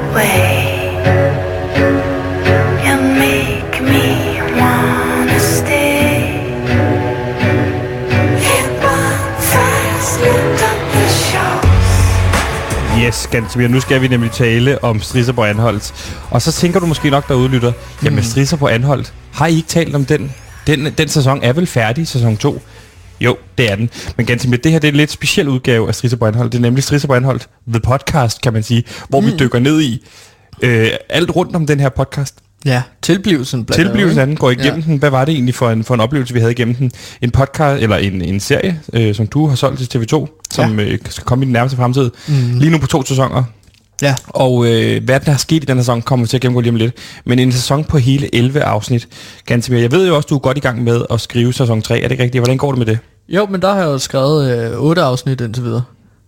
[13.06, 16.14] Yes, Gansomir, nu skal vi nemlig tale om Strisser på Anholdt.
[16.30, 17.72] Og så tænker du måske nok derude, lytter,
[18.04, 18.24] jamen mm.
[18.24, 20.32] Strisser på Anholdt, har I ikke talt om den?
[20.66, 20.94] den?
[20.98, 22.62] Den sæson er vel færdig, sæson 2?
[23.20, 23.90] Jo, det er den.
[24.16, 26.52] Men Gansomir, det her det er en lidt speciel udgave af Strisser på Anholdt.
[26.52, 29.26] Det er nemlig Strisser på Anholdt, The Podcast, kan man sige, hvor mm.
[29.26, 30.04] vi dykker ned i
[30.62, 32.34] øh, alt rundt om den her podcast.
[32.64, 34.86] ja, tilblivelsen blandt Tilblivelsen af den går igennem Ja.
[34.86, 34.96] den.
[34.98, 36.92] Hvad var det egentlig for en, for en oplevelse, vi havde igennem den?
[37.22, 40.84] En podcast, eller en, en serie, øh, som du har solgt til TV2, som ja.
[40.86, 42.10] øh, skal komme i den nærmeste fremtid.
[42.28, 42.58] Mm.
[42.58, 43.44] Lige nu på to sæsoner.
[44.02, 44.14] Ja.
[44.26, 46.60] Og øh, hvad der er sket i den her sæson, kommer vi til at gennemgå
[46.60, 46.94] lige om lidt.
[47.24, 49.08] Men en sæson på hele 11 afsnit.
[49.46, 49.82] Ganske mere.
[49.82, 52.00] Jeg ved jo også, du er godt i gang med at skrive sæson 3.
[52.00, 52.40] Er det rigtigt?
[52.40, 52.98] Hvordan går det med det?
[53.28, 55.82] Jo, men der har jeg jo skrevet øh, 8 afsnit indtil videre.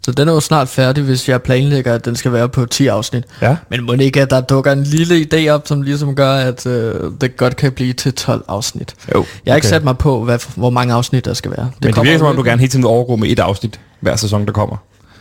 [0.07, 2.87] Så den er jo snart færdig, hvis jeg planlægger, at den skal være på 10
[2.87, 3.25] afsnit.
[3.43, 3.57] Ja.
[3.71, 6.67] Men må det ikke, at der dukker en lille idé op, som ligesom gør, at
[6.67, 8.95] øh, det godt kan blive til 12 afsnit.
[9.15, 9.25] Jo.
[9.47, 11.71] Jeg har ikke sat mig på, hvad, hvor mange afsnit der skal være.
[11.75, 13.81] Det Men det virker som om, du gerne hele tiden vil overgå med et afsnit
[14.01, 14.77] hver sæson, der kommer.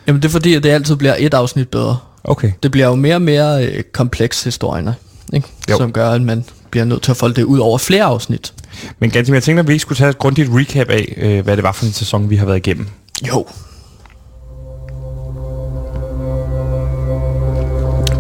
[0.07, 1.97] Jamen det er fordi, at det altid bliver et afsnit bedre.
[2.28, 2.51] Okay.
[2.63, 4.95] Det bliver jo mere og mere øh, kompleks historierne,
[5.34, 5.47] ikke?
[5.69, 5.78] Jo.
[5.78, 8.53] som gør, at man bliver nødt til at folde det ud over flere afsnit.
[8.99, 11.43] Men ganske mere, jeg tænkte, at vi ikke skulle tage et grundigt recap af, øh,
[11.43, 12.88] hvad det var for en sæson, vi har været igennem.
[13.28, 13.47] Jo.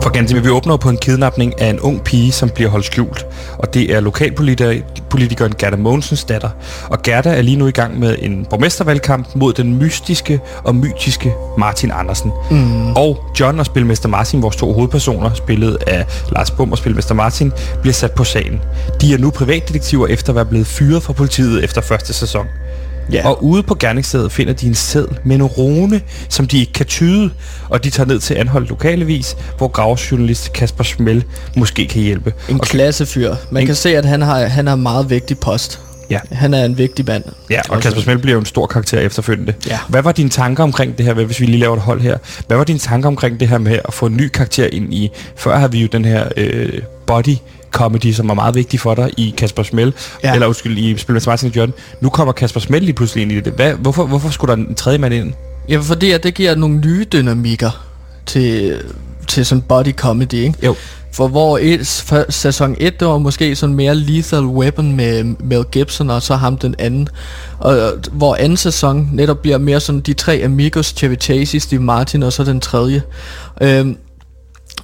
[0.05, 3.25] For ganske vi åbner på en kidnapning af en ung pige, som bliver holdt skjult.
[3.57, 6.49] Og det er lokalpolitikeren Gerda Mogensens datter.
[6.89, 11.33] Og Gerda er lige nu i gang med en borgmestervalgkamp mod den mystiske og mytiske
[11.57, 12.31] Martin Andersen.
[12.51, 12.91] Mm.
[12.91, 17.51] Og John og spilmester Martin, vores to hovedpersoner, spillet af Lars Bum og spilmester Martin,
[17.81, 18.61] bliver sat på sagen.
[19.01, 22.45] De er nu privatdetektiver efter at være blevet fyret fra politiet efter første sæson.
[23.11, 23.27] Ja.
[23.27, 26.85] Og ude på gerningsstedet finder de en seddel med en rune, som de ikke kan
[26.85, 27.29] tyde,
[27.69, 31.23] og de tager ned til anholdt lokalevis, hvor gravjournalist Kasper Schmel
[31.55, 32.33] måske kan hjælpe.
[32.49, 33.35] En og, klassefyr.
[33.51, 35.79] Man En- kan se, at han har, han har meget vigtig post.
[36.09, 37.23] ja, Han er en vigtig mand.
[37.49, 39.53] ja, og Kasper Schmel bliver jo en stor karakter efterfølgende.
[39.67, 39.79] Ja.
[39.89, 42.17] Hvad var dine tanker omkring det her, hvis vi lige laver et hold her?
[42.47, 45.11] Hvad var dine tanker omkring det her med at få en ny karakter ind i?
[45.35, 47.35] Før har vi jo den her øh, body
[47.75, 50.33] comedy, som er meget vigtig for dig i Kasper Schmel, ja.
[50.33, 51.73] Eller undskyld, i Spil med Martin John.
[52.01, 53.53] Nu kommer Kasper Schmel lige pludselig ind i det.
[53.53, 55.33] Hvad, hvorfor, hvorfor skulle der en tredje mand ind?
[55.69, 57.85] Ja, fordi at det giver nogle nye dynamikker
[58.25, 58.81] til,
[59.27, 60.53] til sådan body comedy, ikke?
[60.63, 60.75] Jo.
[61.11, 65.63] For hvor et, for sæson 1, det var måske sådan mere Lethal Weapon med Mel
[65.71, 67.07] Gibson, og så ham den anden.
[67.59, 72.23] Og hvor anden sæson netop bliver mere sådan de tre amigos, Chevy Chase, Steve Martin,
[72.23, 73.01] og så den tredje.
[73.61, 73.97] Øhm,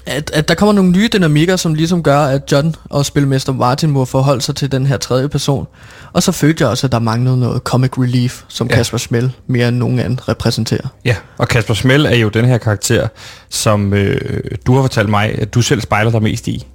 [0.05, 3.91] at, at der kommer nogle nye dynamikker, som ligesom gør, at John og spilmester Martin
[3.91, 5.67] må forholde sig til den her tredje person.
[6.13, 8.75] Og så følte jeg også, at der manglede noget comic relief, som Ja.
[8.75, 10.87] Kasper Schmel mere end nogen anden repræsenterer.
[11.05, 13.07] Ja, og Kasper Schmel er jo den her karakter,
[13.49, 16.65] som øh, du har fortalt mig, at du selv spejler dig mest i.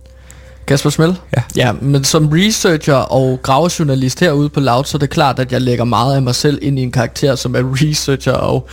[0.66, 1.16] Kasper Smell?
[1.36, 1.42] Ja.
[1.56, 5.62] Ja, men som researcher og gravejournalist herude på Loud, så er det klart, at jeg
[5.62, 8.68] lægger meget af mig selv ind i en karakter, som er researcher og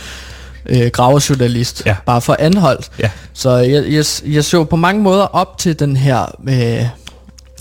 [0.66, 1.82] øh, gravejournalist.
[1.86, 1.96] Ja.
[2.06, 2.90] Bare for anholdt.
[2.98, 3.10] Ja.
[3.32, 4.04] Så jeg, jeg,
[4.34, 6.86] jeg så på mange måder op til den her øh,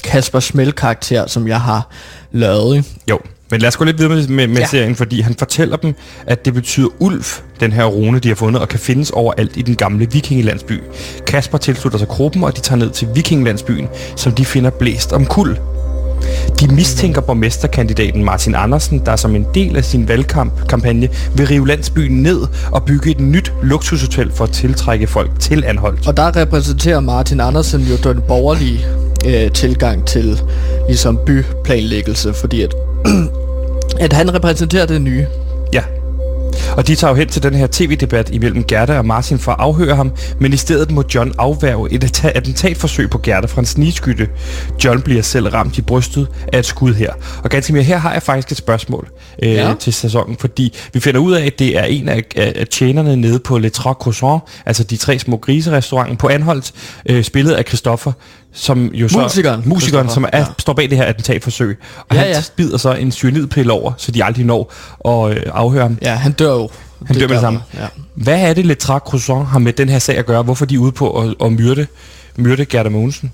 [0.03, 1.87] Kasper Smell-karakter, som jeg har
[2.31, 2.85] lavet.
[3.09, 3.19] Jo,
[3.51, 4.57] men lad os gå lidt videre med, med, med.
[4.57, 4.67] Ja.
[4.67, 5.95] serien, fordi han fortæller dem,
[6.27, 7.23] at det betyder ulv,
[7.59, 10.81] den her rune, de har fundet, og kan findes overalt i den gamle vikingelandsby.
[11.27, 15.25] Kasper tilslutter sig gruppen, og de tager ned til vikingelandsbyen, som de finder blæst om
[15.25, 15.57] kul.
[16.59, 22.23] De mistænker borgmesterkandidaten Martin Andersen, der som en del af sin valgkampagne vil rive landsbyen
[22.23, 26.07] ned og bygge et nyt luksushotel for at tiltrække folk til Anholdt.
[26.07, 28.85] Og der repræsenterer Martin Andersen jo den borgerlige
[29.25, 30.41] øh, tilgang til
[30.87, 32.73] ligesom byplanlæggelse, fordi at,
[34.05, 35.25] at han repræsenterer det nye.
[36.77, 39.57] Og de tager jo hen til den her tv-debat imellem Gerda og Martin for at
[39.59, 44.27] afhøre ham, men i stedet må John afværge et attentatforsøg på Gerda fra en snigskytte.
[44.83, 47.13] John bliver selv ramt i brystet af et skud her.
[47.43, 49.07] Og ganske mere, her har jeg faktisk et spørgsmål
[49.43, 49.73] øh, ja.
[49.79, 53.15] Til sæsonen, fordi vi finder ud af, at det er en af, af, af tjenerne
[53.15, 56.71] nede på Le Trois Croissants, altså de tre små griserestauranten på Anholdt,
[57.09, 58.11] øh, spillet af Christoffer,
[58.53, 59.19] som jo så...
[59.19, 60.45] Musikeren, Musikeren, som er, ja.
[60.59, 61.79] står bag det her attentatforsøg.
[62.09, 62.41] Og Ja, han ja.
[62.41, 64.73] spider så en cyanidpille over, så de aldrig når
[65.09, 65.97] at øh, afhøre ham.
[66.01, 66.69] Ja, han dør jo.
[67.05, 67.59] Han dør med det samme.
[67.73, 67.87] Ja.
[68.15, 70.43] Hvad er det, Le Trois Croissants har med den her sag at gøre?
[70.43, 71.87] Hvorfor er de ude på at, at myrde,
[72.35, 73.31] myrde Gerda Mogensen?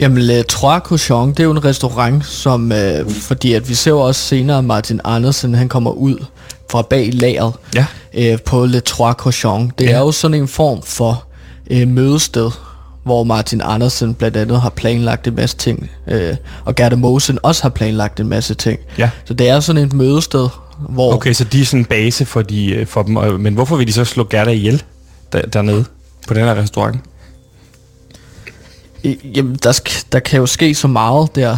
[0.00, 3.90] Jamen, Le Trois Cochons, det er jo en restaurant, som, øh, fordi at vi ser
[3.90, 6.24] jo også senere Martin Andersen, han kommer ud
[6.70, 7.86] fra bag lageret Ja.
[8.14, 9.72] øh, på Le Trois Cochons.
[9.78, 9.90] Det ja.
[9.92, 11.24] er jo sådan en form for
[11.70, 12.50] øh, mødested,
[13.04, 17.62] hvor Martin Andersen blandt andet har planlagt en masse ting, øh, og Gerda Mosen også
[17.62, 18.78] har planlagt en masse ting.
[18.98, 19.10] Ja.
[19.24, 20.48] Så det er sådan et mødested,
[20.88, 21.14] hvor...
[21.14, 23.40] Okay, så de er sådan en base for, de, øh, for dem.
[23.40, 24.82] Men hvorfor vil de så slå Gerda ihjel
[25.32, 25.84] der, dernede
[26.28, 27.00] på den her restaurant?
[29.36, 31.56] Jamen, der, sk- der kan jo ske så meget der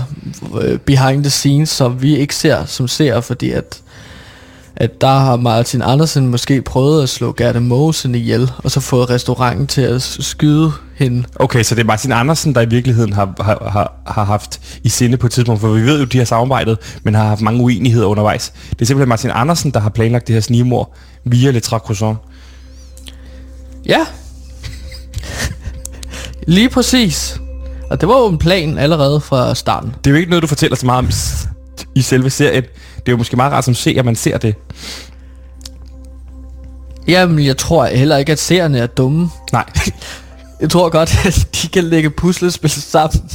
[0.60, 3.80] øh, behind the scenes, som vi ikke ser som ser, fordi at,
[4.80, 9.10] at der har Martin Andersen måske prøvet at slå Gerda Mosen ihjel, og så fået
[9.10, 11.24] restauranten til at skyde hende.
[11.36, 14.88] Okay, så det er Martin Andersen, der i virkeligheden har, har, har, har haft i
[14.88, 17.62] sinde på et tidspunkt, for vi ved jo, de har samarbejdet, men har haft mange
[17.62, 18.52] uenigheder undervejs.
[18.70, 22.20] Det er simpelthen Martin Andersen, der har planlagt det her snigmord via Le Trois Croissants.
[23.86, 24.06] Ja.
[26.46, 27.40] Lige præcis.
[27.90, 29.94] Og det var jo en plan allerede fra starten.
[30.04, 31.10] Det er jo ikke noget, du fortæller så meget om
[31.94, 32.62] i selve serien.
[32.96, 34.54] Det er jo måske meget rart som se, at man ser det.
[37.08, 39.30] Jamen, jeg tror heller ikke, at seerne er dumme.
[39.52, 39.64] Nej.
[40.60, 43.30] Jeg tror godt, at de kan lægge puslespil sammen.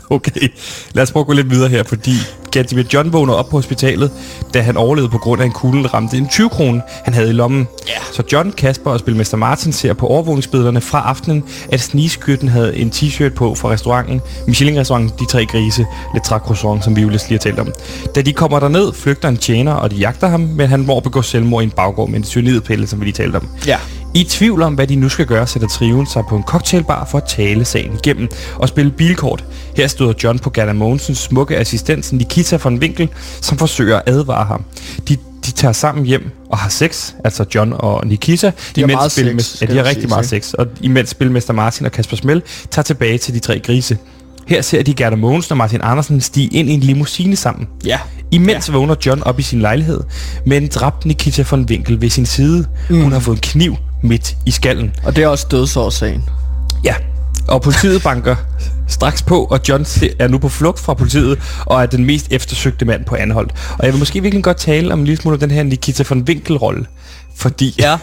[0.10, 0.48] Okay,
[0.94, 2.12] lad os prøve at gå lidt videre her, fordi
[2.50, 4.10] Gatsby John vågner op på hospitalet,
[4.54, 7.28] da han overlevede på grund af en kugle, der ramte en 20 krone, han havde
[7.28, 7.68] i lommen.
[7.88, 7.92] Ja.
[8.12, 12.92] Så John, Kasper og Spilmester Martin ser på overvågningsbillederne fra aftenen, at snigskytten havde en
[12.94, 17.20] t-shirt på fra restauranten, Michelin-restauranten De Tre Grise, Le Trac Croissant, som vi jo lige
[17.30, 17.72] har talt om.
[18.14, 21.22] Da de kommer derned, flygter en tjener, og de jagter ham, men han må begå
[21.22, 23.48] selvmord i en baggård med en cyanidpille, som vi lige talte om.
[23.66, 23.78] Ja.
[24.16, 27.18] I tvivl om, hvad de nu skal gøre, sætter triven sig på en cocktailbar for
[27.18, 29.44] at tale sagen igennem og spille bilkort.
[29.76, 33.08] Her støder John på Gerda Mogensens smukke assistent Nikita von Winkel,
[33.40, 34.64] som forsøger at advare ham.
[35.08, 38.52] De, de tager sammen hjem og har sex, altså John og Nikita.
[38.76, 40.52] De har meget sex, Ja, de har rigtig siges, meget sex.
[40.52, 43.98] Og imens spilmester Martin og Kasper Smell tager tilbage til de tre grise.
[44.46, 47.68] Her ser de Gerda Mogensen og Martin Andersen stige ind i en limousine sammen.
[47.84, 47.98] Ja.
[48.30, 48.72] Imens ja.
[48.72, 50.00] vågner John op i sin lejlighed
[50.46, 52.66] med en dræbt Nikita von Winkel ved sin side.
[52.90, 53.02] Mm.
[53.02, 53.76] Hun har fået en kniv
[54.08, 54.92] midt i skallen.
[55.04, 56.24] Og det er også dødsårsagen.
[56.84, 56.94] Ja,
[57.48, 58.36] og politiet banker
[58.88, 59.86] straks på, og John
[60.18, 63.52] er nu på flugt fra politiet, og er den mest eftersøgte mand på anholdt.
[63.78, 66.04] Og jeg vil måske virkelig godt tale om en lille smule om den her Nikita
[66.08, 66.86] von Winkel-rolle.
[67.36, 67.98] Fordi, Ja.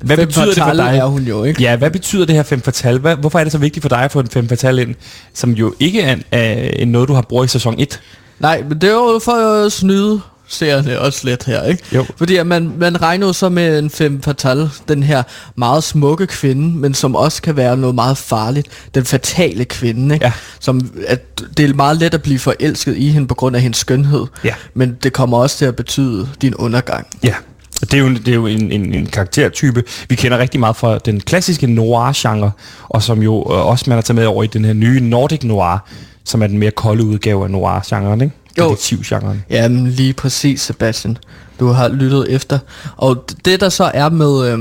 [0.00, 0.96] hvad Fem betyder det for dig?
[0.98, 1.62] er hun jo, ikke?
[1.62, 2.98] Ja, hvad betyder det her fem fatal?
[2.98, 4.94] Hvad, hvorfor er det så vigtigt for dig at få en fem fatal ind,
[5.34, 8.00] som jo ikke er, er, er noget, du har brugt i sæson 1?
[8.40, 10.20] Nej, men det er jo for at snyde
[10.50, 11.82] seerne også lidt her, ikke?
[11.94, 12.06] Jo.
[12.16, 15.22] Fordi at man, man regner jo så med en femme fatale, den her
[15.56, 18.68] meget smukke kvinde, men som også kan være noget meget farligt.
[18.94, 20.26] Den fatale kvinde, ikke?
[20.26, 20.32] Ja.
[20.60, 23.78] Som, at det er meget let at blive forelsket i hende på grund af hendes
[23.78, 24.26] skønhed.
[24.44, 24.54] Ja.
[24.74, 27.06] Men det kommer også til at betyde din undergang.
[27.24, 27.34] Ja,
[27.80, 30.98] det er jo, det er jo en, en, en karaktertype, vi kender rigtig meget fra
[30.98, 32.50] den klassiske noir-genre,
[32.88, 35.42] og som jo øh, også man har taget med over i den her nye Nordic
[35.44, 35.88] Noir,
[36.24, 38.34] som er den mere kolde udgave af noir-genren, ikke?
[38.68, 39.44] Detektivgenren.
[39.50, 41.18] Jamen lige præcis, Sebastian.
[41.60, 42.58] Du har lyttet efter.
[42.96, 44.58] Og det der så er med, øh,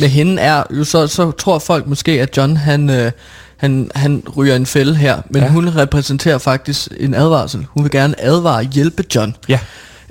[0.00, 3.12] med hende er, jo så, så tror folk måske, at John han, øh,
[3.56, 5.20] han, han ryger en fælde her.
[5.30, 5.46] Men Ja.
[5.46, 5.52] ja.
[5.52, 7.66] hun repræsenterer faktisk en advarsel.
[7.70, 9.36] Hun vil gerne advare og hjælpe John.
[9.48, 9.58] Ja,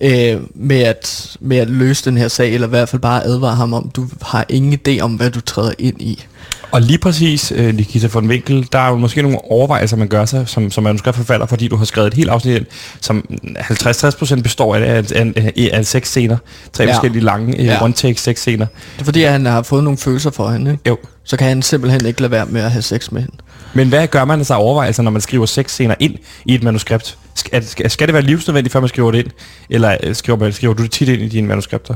[0.01, 3.55] Øh, med, at, med at løse den her sag, eller i hvert fald bare advare
[3.55, 6.25] ham om, du har ingen idé om, hvad du træder ind i.
[6.71, 10.25] og lige præcis, øh, Nikita von Winkel, der er jo måske nogle overvejelser, man gør
[10.25, 12.65] sig som, som manuskriptforfatter, fordi du har skrevet et helt afsnit ind,
[13.01, 13.25] som
[13.57, 16.37] 50-60% består af, af, af, af, af seks scener.
[16.73, 16.93] Tre ja.
[16.93, 17.77] Forskellige lange øh, Ja.
[17.85, 18.65] one-take seks scener.
[18.95, 20.71] Det er fordi, at han har fået nogle følelser for hende.
[20.71, 20.83] Ikke?
[20.87, 20.97] Jo.
[21.23, 23.35] Så kan han simpelthen ikke lade være med at have sex med hende.
[23.73, 26.15] Men hvad gør man så af overvejelser, når man skriver seks scener ind
[26.45, 27.17] i et manuskript?
[27.35, 29.27] Skal, skal, det være livsnødvendigt, før man skriver det ind?
[29.69, 31.95] Eller øh, skriver, man, skriver du det tit ind i dine manuskripter?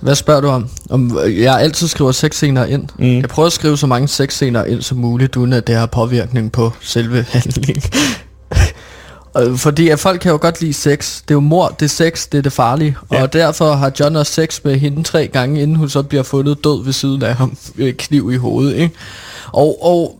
[0.00, 0.68] Hvad spørger du om?
[0.90, 2.88] om øh, jeg altid skriver seks scener ind.
[2.98, 3.20] Mm.
[3.20, 5.86] Jeg prøver at skrive så mange seks scener ind som muligt, uden at det har
[5.86, 7.82] påvirkning på selve handlingen.
[9.56, 11.22] Fordi at folk kan jo godt lide sex.
[11.22, 12.96] Det er jo mor, det er sex, det er det farlige.
[13.12, 13.22] Ja.
[13.22, 16.64] Og derfor har John også sex med hende tre gange, inden hun så bliver fundet
[16.64, 17.56] død ved siden af ham.
[17.98, 18.94] Kniv i hovedet, ikke?
[19.52, 20.19] Og, og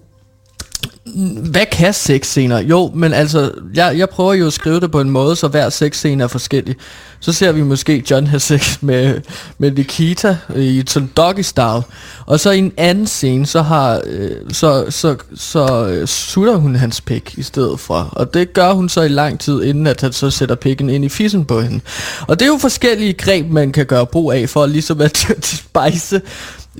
[1.50, 2.58] hvad kan sexscener?
[2.58, 5.68] Jo, men altså, jeg, jeg prøver jo at skrive det på en måde, så hver
[5.68, 6.76] sexscene er forskellig.
[7.20, 9.20] Så ser vi måske John have sex med,
[9.58, 11.82] med Nikita i sådan doggy style.
[12.26, 16.76] Og så i en anden scene, så har øh, så, så, så øh, sutter hun
[16.76, 18.08] hans pik i stedet for.
[18.12, 21.04] Og det gør hun så i lang tid, inden at han så sætter pikken ind
[21.04, 21.80] i fissen på hende.
[22.28, 25.16] Og det er jo forskellige greb, man kan gøre brug af, for ligesom at
[25.56, 26.20] spice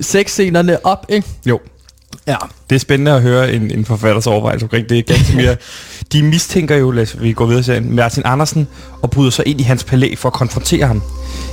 [0.01, 1.27] sexscenerne op, ikke?
[1.45, 1.59] Jo.
[2.27, 2.35] Ja.
[2.69, 4.97] Det er spændende at høre en, en forfatters overvejelse omkring det.
[4.97, 5.55] Er ganske mere.
[6.13, 8.67] De mistænker jo, lad os vi går videre til Martin Andersen,
[9.01, 11.01] og bryder sig ind i hans palæ for at konfrontere ham.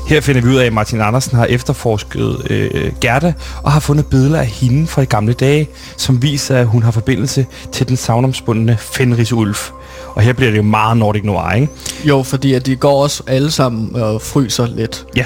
[0.09, 3.33] Her finder vi ud af, at Martin Andersen har efterforsket øh, Gerda,
[3.63, 6.91] og har fundet billeder af hende fra de gamle dage, som viser, at hun har
[6.91, 9.71] forbindelse til den savnomspundne Fenris Ulf.
[10.15, 11.69] Og her bliver det jo meget Nordic Noir, ikke?
[12.05, 15.05] Jo, fordi at de går også alle sammen og fryser lidt.
[15.17, 15.25] Ja,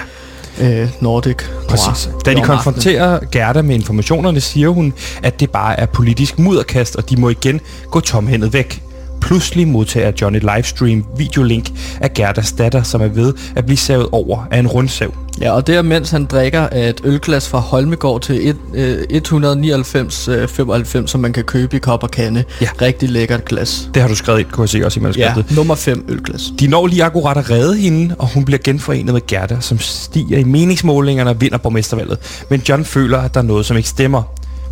[0.60, 1.36] Øh, Nordic.
[1.68, 2.10] Præcis.
[2.24, 4.92] Da de konfronterer Gerda med informationerne, siger hun,
[5.22, 8.82] at det bare er politisk mudderkast, og de må igen gå tomhændet væk.
[9.22, 11.70] Pludselig modtager John et livestream videolink
[12.00, 15.14] af Gerdas datter, som er ved at blive savet over af en rundsav.
[15.40, 21.06] Ja, og det er mens han drikker et ølglas fra Holmegård til et, øh, 199,95,
[21.06, 22.44] som man kan købe i kop og kande.
[22.60, 22.68] Ja.
[22.82, 23.88] Rigtig lækkert glas.
[23.94, 25.56] Det har du skrevet ind, kunne jeg se også i Ja, manuskriptet.
[25.56, 26.42] nummer 5 ølglas.
[26.60, 30.38] De når lige akkurat at redde hende, og hun bliver genforenet med Gerda, som stiger
[30.38, 32.18] i meningsmålingerne og vinder borgmestervalget.
[32.48, 34.22] Men John føler, at der er noget, som ikke stemmer.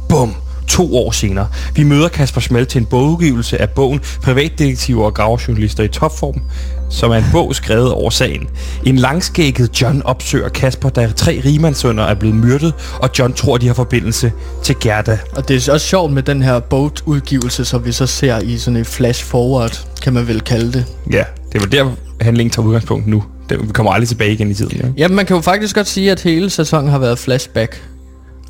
[0.08, 0.34] Bum!
[0.70, 1.48] To år senere.
[1.74, 6.42] Vi møder Kasper Schmel til en bogudgivelse af bogen Privatdetektiver og gravejournalister i topform,
[6.90, 8.48] som er en bog skrevet over sagen.
[8.84, 13.66] En langskægget John opsøger Kasper, da tre rigmandssønner er blevet myrdet, og John tror, de
[13.66, 15.18] har forbindelse til Gerda.
[15.32, 18.76] Og det er også sjovt med den her bogudgivelse, som vi så ser i sådan
[18.76, 20.84] en flash forward, kan man vel kalde det.
[21.12, 23.24] Ja, det var der, handlingen tager udgangspunkt nu.
[23.48, 24.76] det, vi kommer aldrig tilbage igen i tiden.
[24.76, 24.92] Ikke?
[24.96, 27.82] Ja, man kan jo faktisk godt sige, at hele sæsonen har været flashback.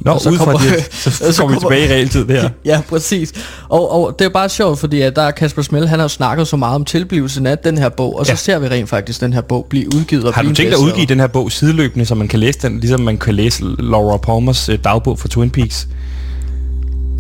[0.01, 2.25] Nå, Og så ud fra kommer- det, så, og så kommer vi tilbage i realtid
[2.25, 2.49] der.
[2.65, 3.33] Ja, præcis.
[3.69, 6.49] Og, og det er bare sjovt, fordi at der er Kasper Smell, han har snakket
[6.49, 8.37] så meget om tilblivelsen af den her bog, og så Ja.
[8.37, 10.25] ser vi rent faktisk den her bog blive udgivet.
[10.25, 12.59] Og Har du tænkt dig at udgive den her bog sideløbende, så man kan læse
[12.63, 15.89] den, ligesom man kan læse Laura Palmers øh, dagbog for Twin Peaks?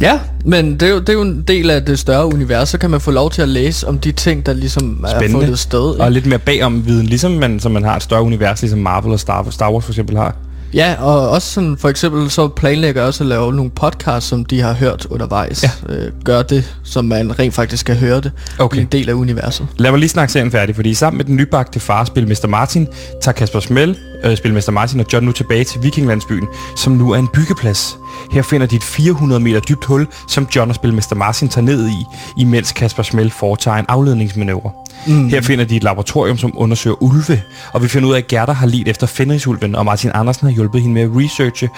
[0.00, 2.78] Ja, men det er, jo, det er jo en del af det større univers, så
[2.78, 5.32] kan man få lov til at læse om de ting, der ligesom er Spændende.
[5.44, 5.80] fundet sted.
[5.80, 6.10] Og ikke?
[6.10, 9.20] lidt mere bagom viden, ligesom man, som man har et større univers, ligesom Marvel og
[9.20, 10.36] Star, Star Wars for eksempel har.
[10.74, 14.44] Ja, og også sådan, for eksempel så planlægger jeg også at lave nogle podcasts, som
[14.44, 15.62] de har hørt undervejs.
[15.62, 15.70] Ja.
[15.94, 18.32] Øh, gør det, som man rent faktisk kan høre det.
[18.58, 18.80] Okay.
[18.80, 19.66] En del af universet.
[19.76, 22.46] Lad mig lige snakke serien færdig, fordi sammen med den nybagte far, spil Mr.
[22.46, 22.88] Martin,
[23.22, 24.70] tager Kasper Smell, øh, spil Mr.
[24.70, 27.98] Martin og John nu tilbage til Vikinglandsbyen, som nu er en byggeplads.
[28.30, 31.14] Her finder de et 400 meter dybt hul, som John og spil Mr.
[31.16, 32.04] Martin tager ned i,
[32.36, 34.70] imens Kasper Smell foretager en afledningsmanøvre.
[35.06, 35.28] Mm.
[35.28, 37.42] Her finder de et laboratorium, som undersøger ulve,
[37.72, 40.54] og vi finder ud af, at Gerda har lidt efter Fenrisulven, og Martin Andersen har
[40.54, 41.68] hjulpet hende med at researche,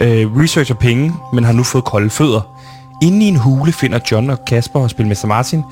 [0.00, 2.57] øh, researche penge, men har nu fået kolde fødder.
[3.02, 5.62] Inde i en hule finder John og Kasper og spilmester Martin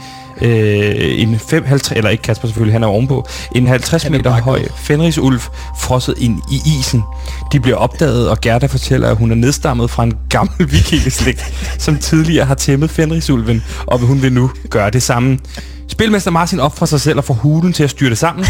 [0.43, 4.18] øh, en 5, 50, eller ikke Kasper selvfølgelig, han er ovenpå, en 50 Han er
[4.18, 4.62] meter høj.
[4.77, 5.41] Fenrisulv
[5.81, 7.03] frosset ind i isen.
[7.53, 11.99] De bliver opdaget, og Gerda fortæller, at hun er nedstammet fra en gammel vikingeslægt, som
[11.99, 15.39] tidligere har tæmmet Fenrisulven, og hun vil nu gøre det samme.
[15.89, 18.45] Spilmester Martin offrer sig selv og får hulen til at styrte sammen.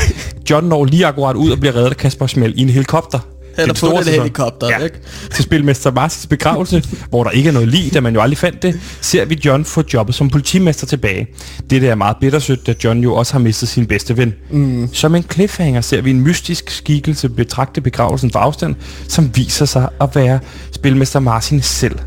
[0.51, 3.19] John når lige akkurat ud og bliver reddet af Kasper Smell i en helikopter.
[3.57, 4.21] Det Eller den på store den sæson.
[4.23, 4.79] helikopter, Ja.
[4.85, 4.97] ikke?
[5.35, 8.63] Til spilmester Martins begravelse, hvor der ikke er noget lig, da man jo aldrig fandt
[8.63, 11.27] det, ser vi John få jobbet som politimester tilbage.
[11.71, 14.35] Det er meget bittersødt, da John jo også har mistet sin bedste ven.
[14.51, 14.89] Mm.
[14.93, 18.75] Som en cliffhanger ser vi en mystisk skikkelse betragte begravelsen fra afstand,
[19.09, 20.39] som viser sig at være
[20.73, 21.99] spilmester Martin selv.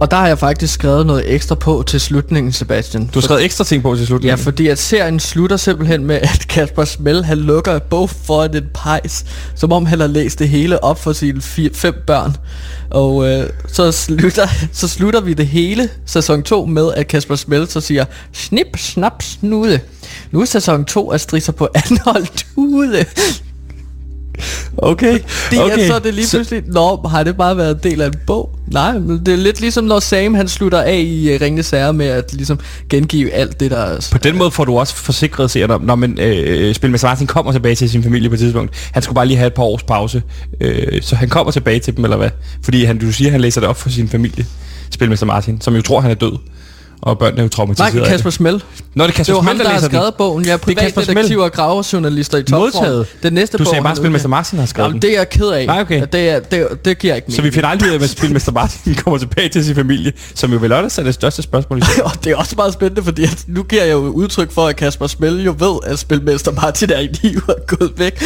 [0.00, 3.06] Og der har jeg faktisk skrevet noget ekstra på til slutningen, Sebastian.
[3.06, 4.24] Du har skrevet ekstra ting på til slut.
[4.24, 8.56] Ja, fordi at serien slutter simpelthen med, at Kasper Smell, han lukker et bog foran
[8.56, 9.24] en pejs,
[9.54, 12.36] som om han har læst det hele op for sine fire, fem børn.
[12.90, 17.68] Og øh, så, slutter, så slutter vi det hele, sæson 2, med, at Kasper Smell
[17.68, 19.80] så siger, snip, snap, snude.
[20.30, 23.04] Nu er sæson 2 af Strisser på anholdt ude.
[24.76, 25.18] Okay,
[25.50, 25.78] Det okay.
[25.78, 28.50] er så det lige Så- pludselig, nå, har det bare været del af en bog?
[28.66, 31.92] Nej, men det er lidt ligesom når Sam han slutter af i uh, Ringende Sager
[31.92, 32.58] med at ligesom
[32.90, 34.08] gengive alt det, der er...
[34.12, 37.52] På den måde får du også forsikret seerne om, når man øh, Spilmester Martin kommer
[37.52, 38.90] tilbage til sin familie på et tidspunkt.
[38.92, 40.22] Han skulle bare lige have et par års pause.
[40.60, 42.30] Øh, så han kommer tilbage til dem, eller hvad?
[42.64, 44.46] Fordi han, du siger, at han læser det op for sin familie.
[44.90, 46.32] Spilmester Martin, som jo tror, han er død.
[47.02, 47.94] Og børnene er jo traumatiseret.
[47.94, 48.34] Nej, af Kasper det.
[48.34, 48.62] Smell.
[48.94, 49.96] Nå, det er Kasper Det Smell, der har læser den.
[49.96, 50.44] skrevet bogen.
[50.46, 51.06] Jeg er Det er Kasper Smell.
[51.14, 53.04] privatdetektiv og gravejournalister i topform.
[53.22, 54.28] Den næste Du bog, sagde bare, at Spilmester.
[54.28, 55.08] Martin har skrevet Jamen, den.
[55.08, 55.66] det er jeg ked af.
[55.66, 56.06] Nej, okay.
[56.12, 58.94] Det, er, det, det giver ikke Så vi finder aldrig ud af, at Spilmester Martin
[59.04, 61.82] kommer tilbage til sin familie, som jo vel også er det største spørgsmål.
[62.04, 64.76] Og det er også meget spændende, fordi at nu giver jeg jo udtryk for, at
[64.76, 68.22] Kasper Smell jo ved, at Spilmester Martin er i live og gået væk.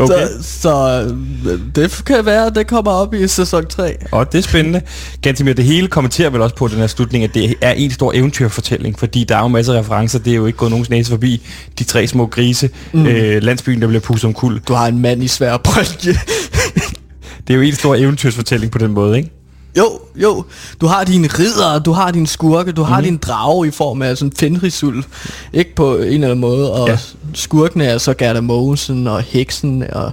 [0.00, 0.26] Okay.
[0.40, 1.06] Så, så
[1.50, 3.96] øh, det kan være, at det kommer op i sæson 3.
[4.12, 4.80] Og det er spændende.
[5.22, 8.07] Gantimir, det hele kommenterer vel også på den her slutning, at det er en stor
[8.14, 11.10] eventyrfortælling, fordi der er jo masser af referencer, det er jo ikke gået nogens næse
[11.10, 11.42] forbi.
[11.78, 13.06] De tre små grise, mm.
[13.06, 14.60] øh, landsbyen, der bliver pusset om kul.
[14.68, 16.18] Du har en mand i svær brølge.
[17.48, 19.30] Det er jo en stor eventyrsfortælling på den måde, ikke?
[19.78, 20.44] Jo, jo.
[20.80, 24.18] Du har dine ridder, du har dine skurke, du har din drage i form af
[24.18, 25.04] sådan Fenrisul.
[25.52, 26.72] Ikke på en eller anden måde.
[26.72, 26.98] Og ja.
[27.34, 29.84] skurkene er så Gerda Mogensen og heksen.
[29.92, 30.12] Og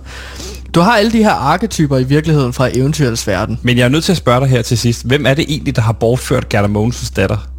[0.76, 3.60] du har alle de her arketyper i virkeligheden fra eventyrets verden.
[3.62, 5.06] Men jeg er nødt til at spørge dig her til sidst.
[5.06, 7.55] Hvem er det egentlig, der har bortført Gerda Mogensens datter?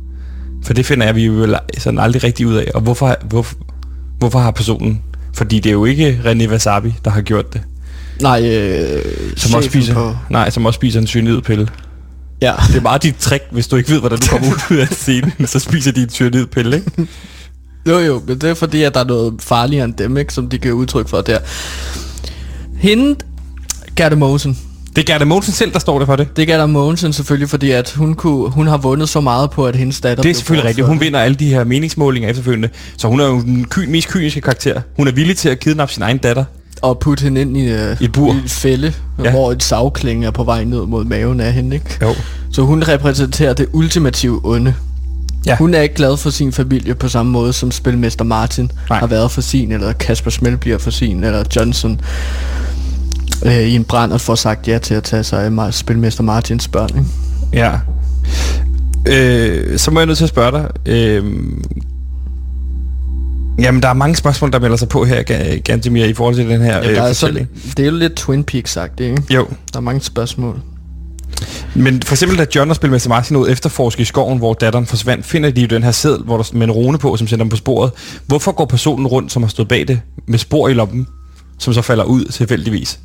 [0.67, 2.71] For det finder jeg, vi vel sådan aldrig rigtig ud af.
[2.75, 3.57] Og hvorfor, hvorfor,
[4.19, 5.03] hvorfor har personen...
[5.35, 7.61] Fordi det er jo ikke René Wasabi, der har gjort det.
[8.23, 9.05] Nej, øh,
[9.37, 11.69] Som også spiser, På, nej, som også spiser en cyanidpille.
[12.43, 12.53] ja.
[12.69, 15.47] Det er meget dit trick, hvis du ikke ved, hvordan du kommer ud af scenen,
[15.47, 17.09] så spiser de en cyanidpille, ikke?
[17.89, 20.49] Jo, jo, men det er fordi, at der er noget farligere end dem, ikke, som
[20.49, 21.39] de giver udtryk for der.
[22.79, 23.15] Hende,
[23.97, 24.59] Gerda Mogensen.
[24.97, 26.37] Det er Gerda Mogensen selv, der står der for det.
[26.37, 29.67] Det er Gerda Mogensen selvfølgelig, fordi at hun, kunne, hun har vundet så meget på,
[29.67, 30.87] at hendes datter Det er selvfølgelig rigtigt.
[30.87, 32.69] Hun vinder alle de her meningsmålinger efterfølgende.
[32.97, 34.81] Så hun er jo den ky- mest kyniske karakter.
[34.97, 36.45] Hun er villig til at kidnappe sin egen datter.
[36.83, 38.33] og putte hende ind i, I et bur.
[38.35, 38.93] i et fælde,
[39.25, 39.31] Ja.
[39.31, 41.99] hvor et savklinge er på vej ned mod maven af hende, ikke?
[42.03, 42.15] Jo.
[42.53, 44.75] Så hun repræsenterer det ultimative onde.
[45.47, 45.57] Ja.
[45.57, 48.71] Hun er ikke glad for sin familie på samme måde, som spilmester Martin.
[48.91, 48.99] Nej.
[48.99, 52.01] har været for sin, eller Kasper Smell bliver for sin, eller Johnson
[53.45, 56.69] øh, i en brand og får sagt ja til at tage sig af spilmester Martins
[56.69, 56.89] børn.
[56.89, 57.09] Ikke?
[57.53, 57.73] Ja.
[59.09, 60.71] Øh, så må jeg nødt til at spørge dig.
[60.87, 61.25] Øh,
[63.59, 66.49] jamen, der er mange spørgsmål, der melder sig på her, Ga- Gantemir, i forhold til
[66.49, 67.49] den her Ja, øh, der er fortælling.
[67.57, 69.23] sådan, det er jo lidt Twin Peaks sagt, ikke?
[69.31, 70.61] Jo, Der er mange spørgsmål.
[71.75, 75.27] men for eksempel da John og Spilmester Martin ud efterforske i skoven, hvor datteren forsvandt,
[75.27, 77.51] finder de jo den her seddel, hvor der med en rune på, som sender dem
[77.51, 77.91] på sporet.
[78.27, 81.07] Hvorfor går personen rundt, som har stået bag det, med spor i lommen?
[81.59, 82.99] som så falder ud tilfældigvis?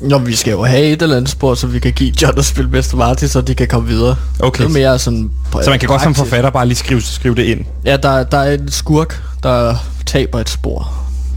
[0.00, 2.44] Nå, vi skal jo have et eller andet spor, så vi kan give John at
[2.44, 2.96] spille Mr.
[2.96, 4.16] Marty, så de kan komme videre.
[4.40, 4.64] Okay.
[4.64, 5.30] Det er mere sådan...
[5.62, 7.64] Så man kan godt som forfatter bare lige skrive, skrive det ind.
[7.84, 9.74] Ja, der, der er en skurk, der
[10.06, 10.92] taber et spor.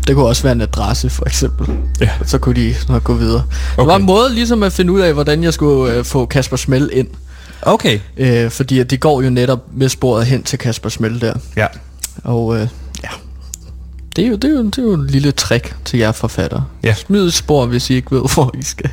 [0.08, 1.68] Det kunne også være en adresse, for eksempel.
[2.02, 2.10] Ja.
[2.26, 3.44] Så kunne de nok gå videre.
[3.74, 3.82] Okay.
[3.82, 6.58] Det var en måde ligesom at finde ud af, hvordan jeg skulle øh, få Kasper
[6.58, 7.08] Smell ind.
[7.62, 8.00] Okay.
[8.18, 11.34] Øh, fordi at de går jo netop med sporet hen til Kasper Smell der.
[11.58, 11.68] Ja.
[12.24, 12.68] Og øh,
[14.16, 16.66] det er, jo, det, er jo, det er jo en lille trick til jer forfattere.
[16.84, 16.94] Ja.
[16.94, 18.90] Smid et spor, hvis I ikke ved, hvor I skal.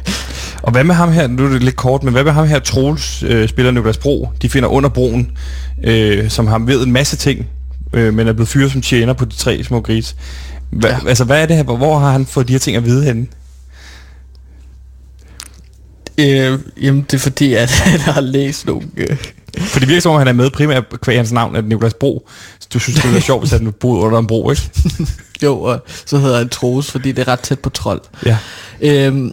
[0.62, 2.58] Og hvad med ham her, nu er det lidt kort, men hvad med ham her,
[2.58, 5.30] Troels, øh, spiller Niklas Bro, de finder under broen,
[5.84, 7.46] øh, som har ved en masse ting,
[7.92, 10.14] øh, men er blevet fyret som tjener på de tre små grise.
[10.70, 10.88] Hva.
[10.88, 10.98] Ja.
[11.08, 13.26] Altså, hvad er det her, hvor har han fået de her ting at vide henne?
[16.18, 18.82] Øh, jamen, det er fordi, at han har læst nogle...
[18.96, 19.16] Øh,
[19.60, 22.28] For det virker som om, han er med primært kvæg hans navn, at Niklas Bro.
[22.72, 24.62] Du synes, det ville være sjovt, hvis han boede under en bro, ikke?
[25.42, 28.00] jo, og så hedder han Troels, fordi det er ret tæt på trold.
[28.26, 28.36] Ja.
[28.80, 29.32] Øhm,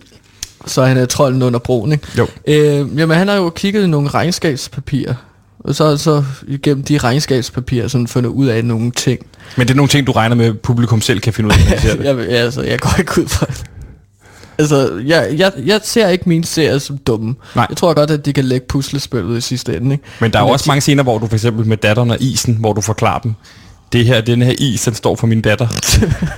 [0.66, 2.08] så han er trolden under broen, ikke?
[2.18, 2.28] Jo.
[2.48, 5.14] Øh, jamen, han har jo kigget i nogle regnskabspapirer.
[5.60, 9.20] Og så, så igennem de regnskabspapirer sådan fundet ud af nogle ting.
[9.58, 11.70] Men det er nogle ting, du regner med, at publikum selv kan finde ud af,
[11.70, 12.04] når de ser det.
[12.06, 13.64] jeg, jeg, altså, jeg går ikke ud fra det.
[14.58, 17.36] Altså, jeg, jeg, jeg ser ikke mine serier som dumme.
[17.56, 17.66] Nej.
[17.70, 20.04] Jeg tror godt, at de kan lægge puslespillet i sidste ende, ikke?
[20.22, 22.56] Men der er jo også mange scener, hvor du for eksempel med datteren og isen,
[22.60, 23.34] hvor du forklarer dem,
[23.92, 25.68] det her, den her is, den står for min datter.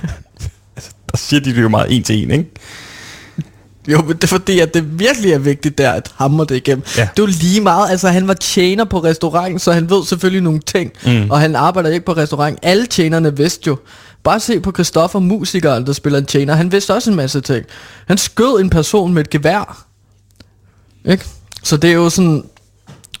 [0.76, 2.50] altså, der siger de det jo meget en til en, ikke?
[3.88, 6.84] Jo, men det er fordi, at det virkelig er vigtigt der, at hammer det igennem.
[6.96, 7.08] Ja.
[7.16, 10.42] Det er jo lige meget, altså han var tjener på restaurant, så han ved selvfølgelig
[10.42, 10.92] nogle ting.
[11.06, 11.30] Mm.
[11.30, 12.58] Og han arbejder ikke på restaurant.
[12.62, 13.76] Alle tjenerne vidste jo.
[14.24, 16.54] Bare se på Christoffer, musikeren, der spiller en tjener.
[16.54, 17.64] Han vidste også en masse ting.
[18.06, 19.84] Han skød en person med et gevær.
[21.04, 21.24] Ikke?
[21.62, 22.44] Så det er jo sådan...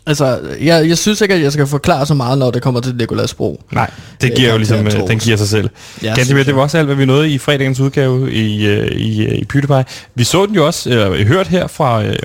[0.06, 2.94] Altså, jeg, jeg synes ikke, at jeg skal forklare så meget, når det kommer til
[2.96, 3.62] Nikolas Bro.
[3.72, 3.90] Nej,
[4.20, 5.70] det Øh, giver jo der- ligesom, øh, den giver sig selv.
[6.02, 9.26] Ja, Ganske det var også alt, hvad vi nåede i fredagens udgave i, øh, i,
[9.26, 9.84] øh, i PewDiePie.
[10.14, 12.16] Vi så den jo også, øh, hørt her fra, øh,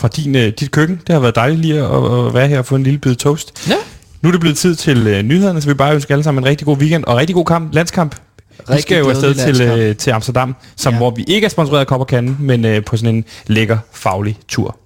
[0.00, 1.00] fra din, øh, dit køkken.
[1.06, 3.68] Det har været dejligt lige at, at være her og få en lille bid toast.
[3.68, 3.74] Ja.
[4.26, 6.48] Nu er det blevet tid til øh, nyhederne, så vi bare ønsker alle sammen en
[6.48, 8.14] rigtig god weekend og rigtig god kamp, landskamp.
[8.14, 10.98] vi Rigtig skal jo afsted til, øh, til Amsterdam, som, Ja.
[10.98, 13.78] hvor vi ikke er sponsoreret af Kop og Kanden, men øh, på sådan en lækker,
[13.92, 14.76] faglig tur.